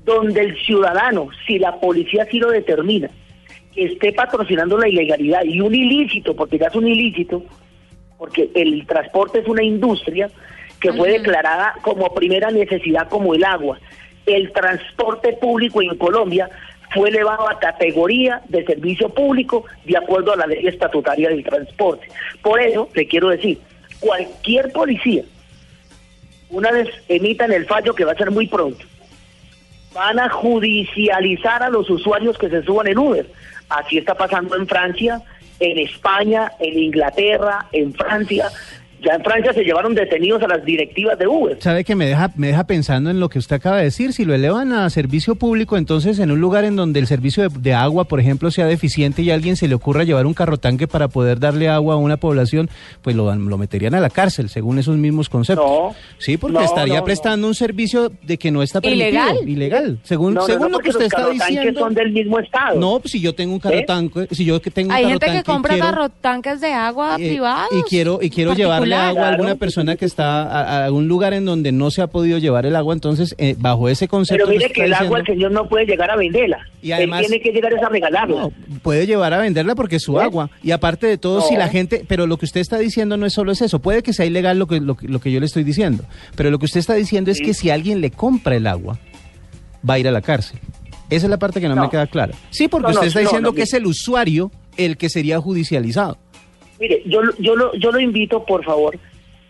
donde 0.04 0.42
el 0.42 0.58
ciudadano, 0.64 1.30
si 1.46 1.60
la 1.60 1.80
policía 1.80 2.24
así 2.24 2.40
lo 2.40 2.50
determina, 2.50 3.10
que 3.74 3.86
esté 3.86 4.12
patrocinando 4.12 4.78
la 4.78 4.90
ilegalidad 4.90 5.44
y 5.44 5.62
un 5.62 5.74
ilícito, 5.74 6.36
porque 6.36 6.58
ya 6.58 6.68
es 6.68 6.76
un 6.76 6.88
ilícito, 6.88 7.44
porque 8.18 8.50
el 8.56 8.86
transporte 8.88 9.40
es 9.40 9.48
una 9.48 9.64
industria, 9.64 10.30
que 10.82 10.92
fue 10.92 11.12
declarada 11.12 11.76
como 11.84 12.14
primera 12.14 12.50
necesidad 12.52 13.08
como 13.08 13.34
el 13.36 13.46
agua. 13.46 13.80
El 14.26 14.52
transporte 14.52 15.34
público 15.34 15.82
en 15.82 15.96
Colombia 15.98 16.50
fue 16.94 17.10
elevado 17.10 17.48
a 17.48 17.60
categoría 17.60 18.42
de 18.50 18.66
servicio 18.66 19.08
público 19.10 19.64
de 19.86 19.98
acuerdo 19.98 20.34
a 20.34 20.38
la 20.38 20.48
ley 20.48 20.68
estatutaria 20.68 21.30
del 21.30 21.44
transporte. 21.44 22.08
Por 22.42 22.60
eso, 22.60 22.90
le 22.94 23.08
quiero 23.08 23.30
decir, 23.30 23.60
cualquier 24.00 24.72
policía, 24.72 25.24
una 26.50 26.72
vez 26.72 26.90
emitan 27.08 27.52
el 27.54 27.66
fallo 27.66 27.94
que 27.94 28.04
va 28.04 28.12
a 28.12 28.18
ser 28.18 28.32
muy 28.32 28.48
pronto, 28.48 28.84
van 29.94 30.20
a 30.20 30.30
judicializar 30.30 31.64
a 31.64 31.70
los 31.70 31.90
usuarios 31.90 32.38
que 32.38 32.50
se 32.50 32.64
suban 32.64 32.88
en 32.88 32.98
Uber. 32.98 33.28
Así 33.70 33.98
está 33.98 34.16
pasando 34.16 34.56
en 34.56 34.68
Francia, 34.68 35.22
en 35.60 35.78
España, 35.78 36.52
en 36.60 36.78
Inglaterra, 36.78 37.68
en 37.72 37.94
Francia, 37.94 38.50
Ya 39.04 39.16
en 39.16 39.24
Francia 39.24 39.52
se 39.54 39.64
llevaron 39.64 39.96
detenidos 39.96 40.44
a 40.44 40.48
las 40.48 40.64
directivas 40.64 41.18
de 41.18 41.28
Uber. 41.28 41.58
¿Sabe 41.60 41.84
que 41.84 41.96
me 41.96 42.06
deja, 42.06 42.30
me 42.36 42.48
deja 42.48 42.66
pensando 42.66 43.10
en 43.10 43.20
lo 43.20 43.30
que 43.30 43.40
usted 43.40 43.56
acaba 43.56 43.78
de 43.78 43.86
decir? 43.86 44.14
Si 44.14 44.26
lo 44.26 44.34
elevan 44.36 44.72
a 44.74 44.90
servicio 44.92 45.36
público, 45.36 45.76
entonces 45.76 46.20
en 46.20 46.30
un 46.32 46.40
lugar 46.40 46.66
en 46.66 46.76
donde 46.76 47.00
el 47.00 47.08
servicio 47.08 47.50
de, 47.50 47.60
de 47.60 47.74
agua, 47.74 48.04
por 48.06 48.20
ejemplo, 48.20 48.52
sea 48.52 48.68
deficiente 48.68 49.24
y 49.24 49.32
a 49.32 49.34
alguien 49.34 49.56
se 49.56 49.68
le 49.68 49.74
ocurra 49.74 50.04
llevar 50.04 50.26
un 50.28 50.36
carro 50.36 50.58
tanque 50.58 50.88
para 50.88 51.08
poder 51.08 51.40
darle 51.40 51.68
agua 51.68 51.96
a 51.96 51.98
una 51.98 52.18
población, 52.18 52.70
pues 53.02 53.16
lo, 53.16 53.34
lo 53.34 53.58
meterían 53.58 53.96
a 53.96 54.00
la 54.00 54.10
cárcel, 54.12 54.50
según 54.50 54.78
esos 54.78 54.98
mismos 54.98 55.30
conceptos. 55.30 55.66
No, 55.66 55.96
sí, 56.20 56.38
porque 56.38 56.60
no, 56.60 56.62
estaría 56.62 57.00
no, 57.00 57.04
prestando 57.06 57.48
un 57.48 57.56
servicio 57.56 58.12
de 58.22 58.38
que 58.38 58.52
no 58.52 58.62
está 58.62 58.82
permitido. 58.82 59.08
Ilegal. 59.10 59.50
Ilegal. 59.50 60.00
Según, 60.04 60.38
según 60.46 60.64
no, 60.64 60.78
lo 60.78 60.80
que 60.80 60.90
usted 60.90 61.06
los 61.12 61.14
está 61.14 61.28
diciendo. 61.30 61.80
son 61.80 61.94
del 61.96 62.12
mismo 62.12 62.38
estado. 62.40 62.80
No, 62.80 63.00
pues 63.00 63.12
si 63.14 63.20
yo 63.20 63.34
tengo 63.34 63.54
un 63.54 63.60
carro 63.60 63.78
¿Eh? 63.78 63.86
tanque, 63.88 64.28
si 64.30 64.46
yo 64.46 64.62
que 64.62 64.70
tengo 64.70 64.90
un 64.90 64.96
Hay 64.96 65.02
carro 65.04 65.10
gente 65.12 65.26
que 65.26 65.32
tanque 65.32 65.50
y 65.50 65.54
compra 65.54 65.74
quiero- 65.74 65.88
carrotanques 65.90 66.62
de 66.62 66.74
agua 66.74 67.16
eh, 67.20 67.30
privados. 67.30 67.70
Y 67.80 67.82
quiero, 67.90 68.20
y 68.22 68.30
quiero 68.30 68.54
llevarle 68.54 68.91
particular. 68.98 69.10
agua 69.10 69.26
a 69.26 69.30
alguna 69.30 69.56
persona 69.56 69.96
que 69.96 70.06
está 70.06 70.44
a, 70.44 70.62
a 70.82 70.86
algún 70.86 71.08
lugar 71.08 71.34
en 71.34 71.46
donde 71.46 71.72
no 71.72 71.92
se 71.92 72.02
ha 72.02 72.08
podido 72.08 72.38
llevar 72.38 72.66
el 72.66 72.76
agua, 72.76 72.94
entonces 72.94 73.36
eh, 73.38 73.56
bajo 73.58 73.90
ese 73.90 74.08
concepto 74.08 74.46
Pero 74.46 74.50
mire 74.58 74.68
que 74.68 74.74
que 74.74 74.84
el 74.86 74.94
agua 74.94 75.20
el 75.20 75.26
señor 75.26 75.52
no 75.52 75.68
puede 75.68 75.86
llegar 75.86 76.10
a 76.12 76.16
venderla. 76.16 76.60
Y 76.82 76.92
además- 76.92 77.22
Él 77.22 77.28
tiene 77.28 77.44
que 77.44 77.52
llegar 77.52 77.74
a 77.74 77.90
regalarla. 77.90 78.42
no, 78.42 78.52
puede 78.82 79.06
llevar 79.08 79.34
a 79.34 79.38
venderla 79.40 79.76
porque 79.76 79.98
es 79.98 80.04
su 80.04 80.20
agua. 80.20 80.50
Y 80.64 80.72
aparte 80.72 81.08
de 81.08 81.18
todo, 81.18 81.40
No. 81.40 81.46
si 81.48 81.56
la 81.56 81.68
gente, 81.70 82.06
pero 82.08 82.28
lo 82.28 82.38
que 82.38 82.46
usted 82.46 82.62
está 82.62 82.78
diciendo 82.78 83.18
no 83.18 83.26
es 83.26 83.34
solo 83.34 83.52
es 83.52 83.62
eso, 83.62 83.80
puede 83.80 84.04
que 84.04 84.14
sea 84.14 84.26
ilegal 84.26 84.60
lo 84.60 84.68
que, 84.68 84.80
lo, 84.80 84.96
que- 84.96 85.08
lo 85.08 85.20
que 85.20 85.32
yo 85.32 85.40
le 85.40 85.46
estoy 85.46 85.64
diciendo, 85.64 86.04
pero 86.36 86.50
lo 86.52 86.60
que 86.60 86.66
usted 86.66 86.80
está 86.80 86.94
diciendo 86.94 87.32
es 87.32 87.40
que 87.42 87.54
si 87.54 87.70
alguien 87.70 88.02
le 88.02 88.12
compra 88.12 88.56
el 88.56 88.68
agua, 88.68 89.00
va 89.88 89.96
a 89.96 90.00
ir 90.00 90.08
a 90.08 90.12
la 90.12 90.22
cárcel. 90.22 90.60
Esa 91.10 91.26
es 91.26 91.30
la 91.30 91.38
parte 91.38 91.60
que 91.60 91.68
no, 91.68 91.76
No. 91.76 91.84
me 91.84 91.90
queda 91.90 92.08
clara. 92.08 92.34
Sí, 92.52 92.68
porque 92.70 92.92
usted 92.92 93.08
está 93.08 93.20
diciendo 93.20 93.54
que 93.54 93.64
es 93.64 93.74
el 93.74 93.86
usuario 93.86 94.50
el 94.78 94.96
que 94.96 95.10
sería 95.10 95.40
judicializado. 95.42 96.18
Mire, 96.82 97.04
yo, 97.06 97.22
lo- 97.22 97.38
yo, 97.38 97.56
lo, 97.56 97.74
yo 97.76 97.92
lo 97.92 98.00
invito, 98.00 98.44
por 98.44 98.64
favor, 98.66 98.98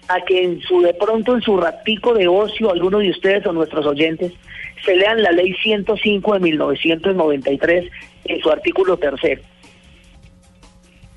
a 0.09 0.19
que 0.25 0.43
en 0.43 0.61
su 0.61 0.81
de 0.81 0.93
pronto 0.93 1.33
en 1.33 1.41
su 1.41 1.55
ratico 1.57 2.13
de 2.13 2.27
ocio, 2.27 2.69
alguno 2.71 2.99
de 2.99 3.09
ustedes 3.09 3.45
o 3.45 3.53
nuestros 3.53 3.85
oyentes, 3.85 4.33
se 4.85 4.95
lean 4.97 5.23
la 5.23 5.31
ley 5.31 5.53
105 5.63 6.33
de 6.33 6.39
1993 6.41 7.89
en 8.25 8.41
su 8.41 8.49
artículo 8.51 8.97
tercero. 8.97 9.41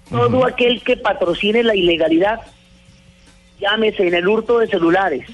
Todo 0.08 0.44
aquel 0.46 0.82
que 0.82 0.96
patrocine 0.96 1.62
la 1.64 1.74
ilegalidad, 1.74 2.40
llámese 3.58 4.06
en 4.06 4.14
el 4.14 4.28
hurto 4.28 4.58
de 4.60 4.68
celulares, 4.68 5.26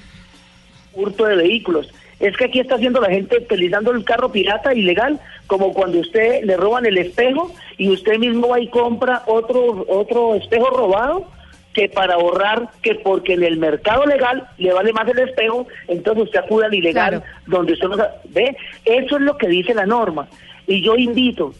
hurto 0.94 1.24
de 1.26 1.36
vehículos. 1.36 1.92
Es 2.20 2.36
que 2.36 2.44
aquí 2.44 2.60
está 2.60 2.74
haciendo 2.74 3.00
la 3.00 3.08
gente 3.10 3.38
utilizando 3.38 3.90
el 3.92 4.04
carro 4.04 4.30
pirata 4.30 4.74
ilegal, 4.74 5.18
como 5.46 5.72
cuando 5.72 5.98
usted 5.98 6.44
le 6.44 6.56
roban 6.56 6.84
el 6.86 6.98
espejo 6.98 7.50
y 7.78 7.88
usted 7.90 8.18
mismo 8.18 8.48
va 8.48 8.60
y 8.60 8.68
compra 8.68 9.22
otro 9.26 9.84
otro 9.88 10.34
espejo 10.34 10.68
robado 10.70 11.26
que 11.72 11.88
para 11.88 12.14
ahorrar 12.14 12.68
que 12.82 12.96
porque 12.96 13.34
en 13.34 13.44
el 13.44 13.56
mercado 13.56 14.04
legal 14.04 14.46
le 14.58 14.72
vale 14.72 14.92
más 14.92 15.08
el 15.08 15.18
espejo, 15.20 15.66
entonces 15.88 16.24
usted 16.24 16.40
acude 16.40 16.66
al 16.66 16.74
ilegal 16.74 17.10
Claro. 17.10 17.24
donde 17.46 17.72
usted 17.72 17.88
no 17.88 17.96
ve, 18.28 18.56
eso 18.84 19.16
es 19.16 19.22
lo 19.22 19.38
que 19.38 19.48
dice 19.48 19.72
la 19.72 19.86
norma. 19.86 20.28
Y 20.66 20.82
yo 20.82 20.96
invito, 20.96 21.54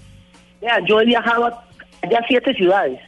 vea, 0.60 0.80
yo 0.86 1.00
he 1.00 1.04
viajado 1.06 1.46
a 1.46 1.64
ya 2.10 2.18
a 2.18 2.26
siete 2.26 2.52
ciudades 2.54 3.00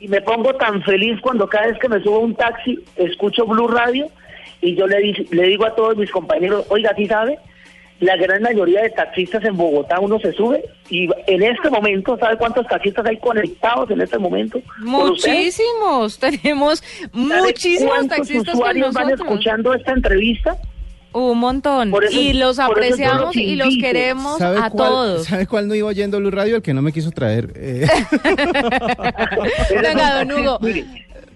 y 0.00 0.08
me 0.08 0.20
pongo 0.22 0.54
tan 0.54 0.82
feliz 0.82 1.20
cuando 1.20 1.48
cada 1.48 1.66
vez 1.68 1.78
que 1.78 1.88
me 1.88 2.00
subo 2.00 2.16
a 2.16 2.20
un 2.20 2.34
taxi 2.34 2.78
escucho 2.96 3.46
Blue 3.46 3.68
Radio 3.68 4.08
y 4.64 4.74
yo 4.76 4.86
le, 4.86 4.98
di- 5.00 5.28
le 5.30 5.42
digo 5.48 5.64
a 5.66 5.74
todos 5.74 5.96
mis 5.96 6.10
compañeros, 6.10 6.64
oiga, 6.68 6.92
¿sí 6.96 7.06
sabe? 7.06 7.38
La 8.00 8.16
gran 8.16 8.42
mayoría 8.42 8.82
de 8.82 8.90
taxistas 8.90 9.44
en 9.44 9.56
Bogotá 9.56 10.00
uno 10.00 10.18
se 10.18 10.32
sube 10.32 10.64
y 10.90 11.08
en 11.28 11.42
este 11.44 11.70
momento, 11.70 12.18
¿sabe 12.18 12.36
cuántos 12.36 12.66
taxistas 12.66 13.06
hay 13.06 13.18
conectados 13.18 13.88
en 13.90 14.00
este 14.00 14.18
momento? 14.18 14.60
con? 14.80 14.86
Muchísimos, 14.88 16.18
tenemos 16.20 16.80
¿Sabe 16.80 17.42
muchísimos 17.42 17.92
cuántos 17.94 18.16
taxistas 18.18 18.46
con 18.54 18.54
usuarios 18.60 18.92
van 18.92 19.04
nosotros. 19.04 19.28
escuchando 19.30 19.74
esta 19.74 19.92
entrevista? 19.92 20.56
Un 21.12 21.38
montón. 21.38 21.94
Eso- 22.02 22.20
y 22.20 22.32
los 22.32 22.58
apreciamos 22.58 23.36
y 23.36 23.54
los 23.54 23.76
queremos 23.80 24.38
¿Sabe 24.38 24.58
a 24.58 24.68
cuál, 24.70 24.88
todos. 24.90 25.24
¿Sabe 25.26 25.46
cuál 25.46 25.68
no 25.68 25.76
iba 25.76 25.86
oyendo 25.86 26.18
Blue 26.18 26.32
Radio? 26.32 26.56
El 26.56 26.62
que 26.62 26.74
no 26.74 26.82
me 26.82 26.90
quiso 26.92 27.12
traer. 27.12 27.52
eh. 27.54 27.86
Venga, 29.82 30.24
don 30.24 30.32
Hugo. 30.32 30.58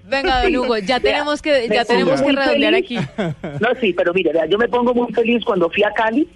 Venga, 0.08 0.42
don 0.42 0.56
Hugo, 0.56 0.78
ya 0.78 0.98
Vea, 0.98 1.12
tenemos 1.12 1.42
que, 1.42 1.68
ya 1.68 1.84
tenemos 1.84 2.22
que 2.22 2.32
redondear 2.32 2.74
feliz. 2.74 2.98
aquí. 2.98 2.98
No, 3.60 3.68
sí, 3.80 3.92
pero 3.92 4.12
mire, 4.14 4.32
vea, 4.32 4.46
yo 4.46 4.58
me 4.58 4.68
pongo 4.68 4.94
muy 4.94 5.12
feliz 5.12 5.44
cuando 5.44 5.68
fui 5.70 5.82
a 5.82 5.92
Cali 5.92 6.26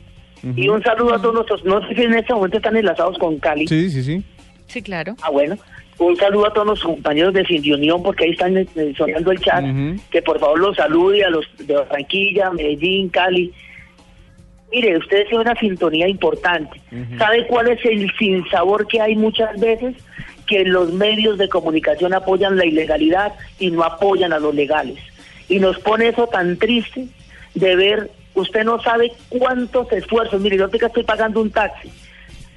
y 0.56 0.68
un 0.68 0.82
saludo 0.82 1.14
a 1.14 1.22
todos 1.22 1.34
nuestros, 1.34 1.64
no 1.64 1.86
sé 1.86 1.94
si 1.94 2.02
en 2.02 2.14
este 2.14 2.34
momento 2.34 2.56
están 2.56 2.76
enlazados 2.76 3.16
con 3.18 3.38
Cali. 3.38 3.66
sí, 3.66 3.90
sí, 3.90 4.02
sí. 4.02 4.22
Sí, 4.66 4.80
claro. 4.82 5.14
Ah, 5.22 5.30
bueno. 5.30 5.56
Un 5.98 6.16
saludo 6.16 6.46
a 6.46 6.52
todos 6.52 6.66
los 6.66 6.82
compañeros 6.82 7.34
de 7.34 7.44
Sin 7.44 7.72
Unión 7.72 8.02
porque 8.02 8.24
ahí 8.24 8.30
están 8.30 8.56
eh, 8.56 8.66
sonando 8.96 9.30
el 9.30 9.38
chat. 9.38 9.62
Que 10.10 10.22
por 10.22 10.40
favor 10.40 10.58
los 10.58 10.76
salude 10.76 11.22
a 11.24 11.30
los 11.30 11.44
de 11.58 11.74
Barranquilla, 11.74 12.50
Medellín, 12.50 13.10
Cali. 13.10 13.52
Mire, 14.72 14.96
ustedes 14.96 15.28
tienen 15.28 15.46
una 15.46 15.60
sintonía 15.60 16.08
importante. 16.08 16.80
¿Sabe 17.18 17.46
cuál 17.46 17.68
es 17.68 17.84
el 17.84 18.10
sinsabor 18.18 18.86
que 18.88 19.00
hay 19.00 19.14
muchas 19.14 19.60
veces? 19.60 19.94
Que 20.52 20.64
los 20.64 20.92
medios 20.92 21.38
de 21.38 21.48
comunicación 21.48 22.12
apoyan 22.12 22.56
la 22.56 22.66
ilegalidad 22.66 23.32
y 23.58 23.70
no 23.70 23.84
apoyan 23.84 24.32
a 24.32 24.38
los 24.38 24.54
legales. 24.54 24.98
Y 25.48 25.58
nos 25.58 25.78
pone 25.78 26.08
eso 26.08 26.26
tan 26.26 26.56
triste 26.58 27.06
de 27.54 27.76
ver, 27.76 28.10
usted 28.34 28.64
no 28.64 28.82
sabe 28.82 29.12
cuántos 29.28 29.90
esfuerzos. 29.92 30.40
Mire, 30.40 30.56
yo 30.58 30.64
ahorita 30.64 30.86
estoy 30.88 31.04
pagando 31.04 31.40
un 31.40 31.50
taxi. 31.50 31.90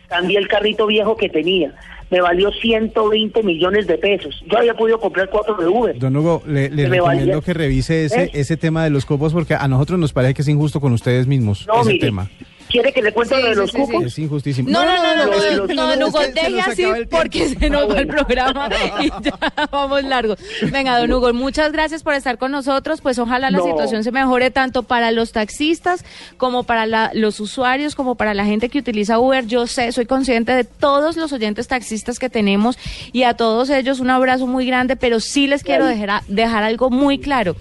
Cambié 0.09 0.37
el 0.37 0.47
carrito 0.47 0.85
viejo 0.87 1.15
que 1.15 1.29
tenía. 1.29 1.73
Me 2.11 2.21
valió 2.21 2.51
120 2.51 3.41
millones 3.43 3.87
de 3.87 3.97
pesos. 3.97 4.43
Yo 4.45 4.57
había 4.59 4.73
podido 4.75 4.99
comprar 4.99 5.29
cuatro 5.29 5.55
de 5.55 5.67
Uber. 5.67 5.97
Don 5.97 6.15
Hugo, 6.15 6.43
le, 6.45 6.69
Que 6.69 6.87
recomiendo 6.87 7.01
valía. 7.03 7.41
que 7.41 7.53
revise 7.53 8.05
ese, 8.05 8.23
¿Eh? 8.25 8.29
ese 8.33 8.57
tema 8.57 8.83
de 8.83 8.91
los 8.91 9.05
cupos 9.05 9.33
porque 9.33 9.55
a 9.55 9.67
nosotros 9.67 9.97
nos 9.99 10.13
parece 10.13 10.33
que 10.35 10.41
es 10.43 10.47
injusto 10.47 10.79
con 10.79 10.93
ustedes 10.93 11.25
mismos 11.27 11.65
No, 11.65 11.81
ese 11.81 11.93
mire, 11.93 12.05
tema. 12.05 12.29
¿Quiere 12.75 12.91
que 12.93 13.01
le 13.01 13.13
cuente 13.13 13.35
Sí, 13.35 13.41
lo 13.41 13.49
de 13.49 13.55
los 13.55 13.71
sí, 13.71 13.77
cupos? 13.77 14.01
sí. 14.01 14.07
Es 14.07 14.19
injustísimo. 14.19 14.69
No, 14.69 14.85
no, 14.85 14.95
no, 14.95 15.15
no, 15.15 15.25
no, 15.25 15.73
no, 15.73 15.95
no, 15.95 16.09
no, 16.11 16.19
deje 16.19 16.61
así 16.61 16.83
porque 17.09 17.49
se 17.49 17.69
nos 17.69 17.89
va 17.89 17.99
el 17.99 18.07
programa 18.07 18.69
y 19.01 19.09
ya 19.23 19.37
vamos 19.71 20.03
largos. 20.03 20.39
Venga, 20.71 20.99
don 20.99 21.11
Hugo, 21.11 21.33
muchas 21.33 21.71
gracias 21.71 22.03
por 22.03 22.13
estar 22.13 22.37
con 22.37 22.51
nosotros. 22.51 23.01
Pues 23.01 23.17
ojalá 23.19 23.49
la 23.49 23.57
No. 23.59 23.63
situación 23.65 24.03
se 24.03 24.11
mejore 24.11 24.51
tanto 24.51 24.83
para 24.83 25.11
los 25.11 25.31
taxistas 25.31 26.03
como 26.37 26.63
para 26.63 26.85
la- 26.85 27.11
los 27.13 27.39
usuarios, 27.39 27.95
como 27.95 28.15
para 28.15 28.33
la 28.33 28.45
gente 28.45 28.69
que 28.69 28.79
utiliza 28.79 29.19
Uber. 29.19 29.45
Yo 29.45 29.67
sé, 29.67 29.91
soy 29.91 30.05
consciente 30.05 30.51
de 30.53 30.63
todos 30.63 31.15
los 31.17 31.31
oyentes 31.33 31.67
taxistas 31.67 32.19
que 32.19 32.29
tenemos 32.29 32.77
y 33.13 33.23
a 33.23 33.33
todos 33.35 33.69
ellos 33.69 33.99
un 33.99 34.09
abrazo 34.09 34.47
muy 34.47 34.65
grande, 34.65 34.95
pero 34.95 35.19
sí 35.19 35.47
les 35.47 35.63
quiero 35.63 35.85
dejar, 35.85 36.23
dejar 36.27 36.63
algo 36.63 36.89
muy 36.89 37.19
claro 37.19 37.55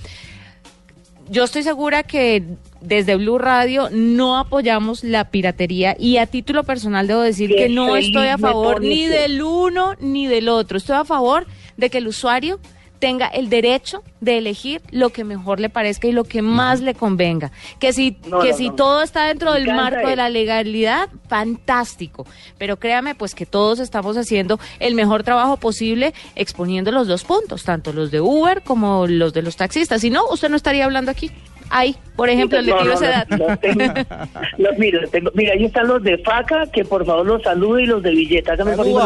yo 1.31 1.45
estoy 1.45 1.63
segura 1.63 2.03
que 2.03 2.43
desde 2.85 3.17
Blue 3.17 3.39
Radio 3.39 3.89
no 3.91 4.39
apoyamos 4.39 5.03
la 5.05 5.31
piratería 5.31 5.97
y 5.99 6.19
a 6.19 6.27
título 6.27 6.65
personal 6.65 7.07
debo 7.07 7.21
decir 7.23 7.51
que 7.55 7.69
no 7.69 7.97
estoy 7.97 8.29
a 8.29 8.39
favor 8.39 8.81
ni 8.81 9.07
del 9.07 9.43
uno 9.43 9.95
ni 10.01 10.27
del 10.27 10.49
otro. 10.49 10.79
Estoy 10.79 10.97
a 10.97 11.05
favor 11.05 11.47
de 11.77 11.91
que 11.91 11.99
el 11.99 12.09
usuario 12.09 12.61
tenga 12.99 13.27
el 13.27 13.51
derecho 13.51 14.03
de 14.21 14.39
elegir 14.39 14.81
lo 14.91 15.11
que 15.11 15.25
mejor 15.25 15.61
le 15.61 15.69
parezca 15.69 16.09
y 16.09 16.13
lo 16.13 16.25
que 16.25 16.41
más 16.41 16.81
le 16.81 16.95
convenga. 16.95 17.53
Que 17.79 17.93
si, 17.93 18.17
No, 18.27 18.41
que 18.41 18.53
no, 18.53 18.57
si 18.57 18.69
no. 18.71 18.77
todo 18.77 19.03
está 19.03 19.27
dentro 19.27 19.53
del 19.53 19.67
marco 19.67 20.09
de 20.09 20.17
la 20.17 20.31
legalidad, 20.31 21.11
fantástico. 21.29 22.27
Pero 22.57 22.79
créame, 22.79 23.15
pues 23.15 23.35
que 23.35 23.45
todos 23.45 23.79
estamos 23.79 24.17
haciendo 24.17 24.59
el 24.79 24.95
mejor 24.95 25.23
trabajo 25.23 25.59
posible 25.59 26.15
exponiendo 26.35 26.93
los 26.93 27.07
dos 27.07 27.25
puntos, 27.25 27.65
tanto 27.65 27.93
los 27.93 28.11
de 28.11 28.23
Uber 28.23 28.63
como 28.63 29.07
los 29.07 29.35
de 29.35 29.43
los 29.43 29.57
taxistas. 29.57 30.01
Si 30.01 30.09
no, 30.09 30.27
usted 30.31 30.49
no 30.49 30.57
estaría 30.57 30.87
hablando 30.87 31.11
aquí. 31.11 31.31
Ahí, 31.77 31.97
por 32.15 32.29
ejemplo, 32.31 32.61
le 32.61 32.71
No, 32.71 32.79
tiro 32.79 32.97
tengo. 32.97 33.47
Los- 34.59 34.79
los 34.79 35.11
tengo- 35.11 35.31
mira, 35.35 35.55
ahí 35.55 35.65
están 35.65 35.89
los 35.89 36.01
de 36.05 36.19
Faca, 36.19 36.67
que 36.73 36.85
por 36.85 37.05
favor 37.05 37.27
los 37.27 37.43
salude 37.43 37.83
y 37.83 37.87
los 37.87 38.01
de 38.01 38.11
Villeta. 38.11 38.55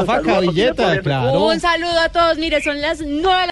Faca, 0.05 0.41
Villeta, 0.41 1.01
claro. 1.01 1.45
Un 1.47 1.59
saludo 1.61 1.99
a 1.99 2.11
todos. 2.11 2.37
Mire, 2.37 2.61
son 2.61 2.79
las 2.83 3.01
nueve. 3.01 3.23
de 3.23 3.37
la 3.37 3.47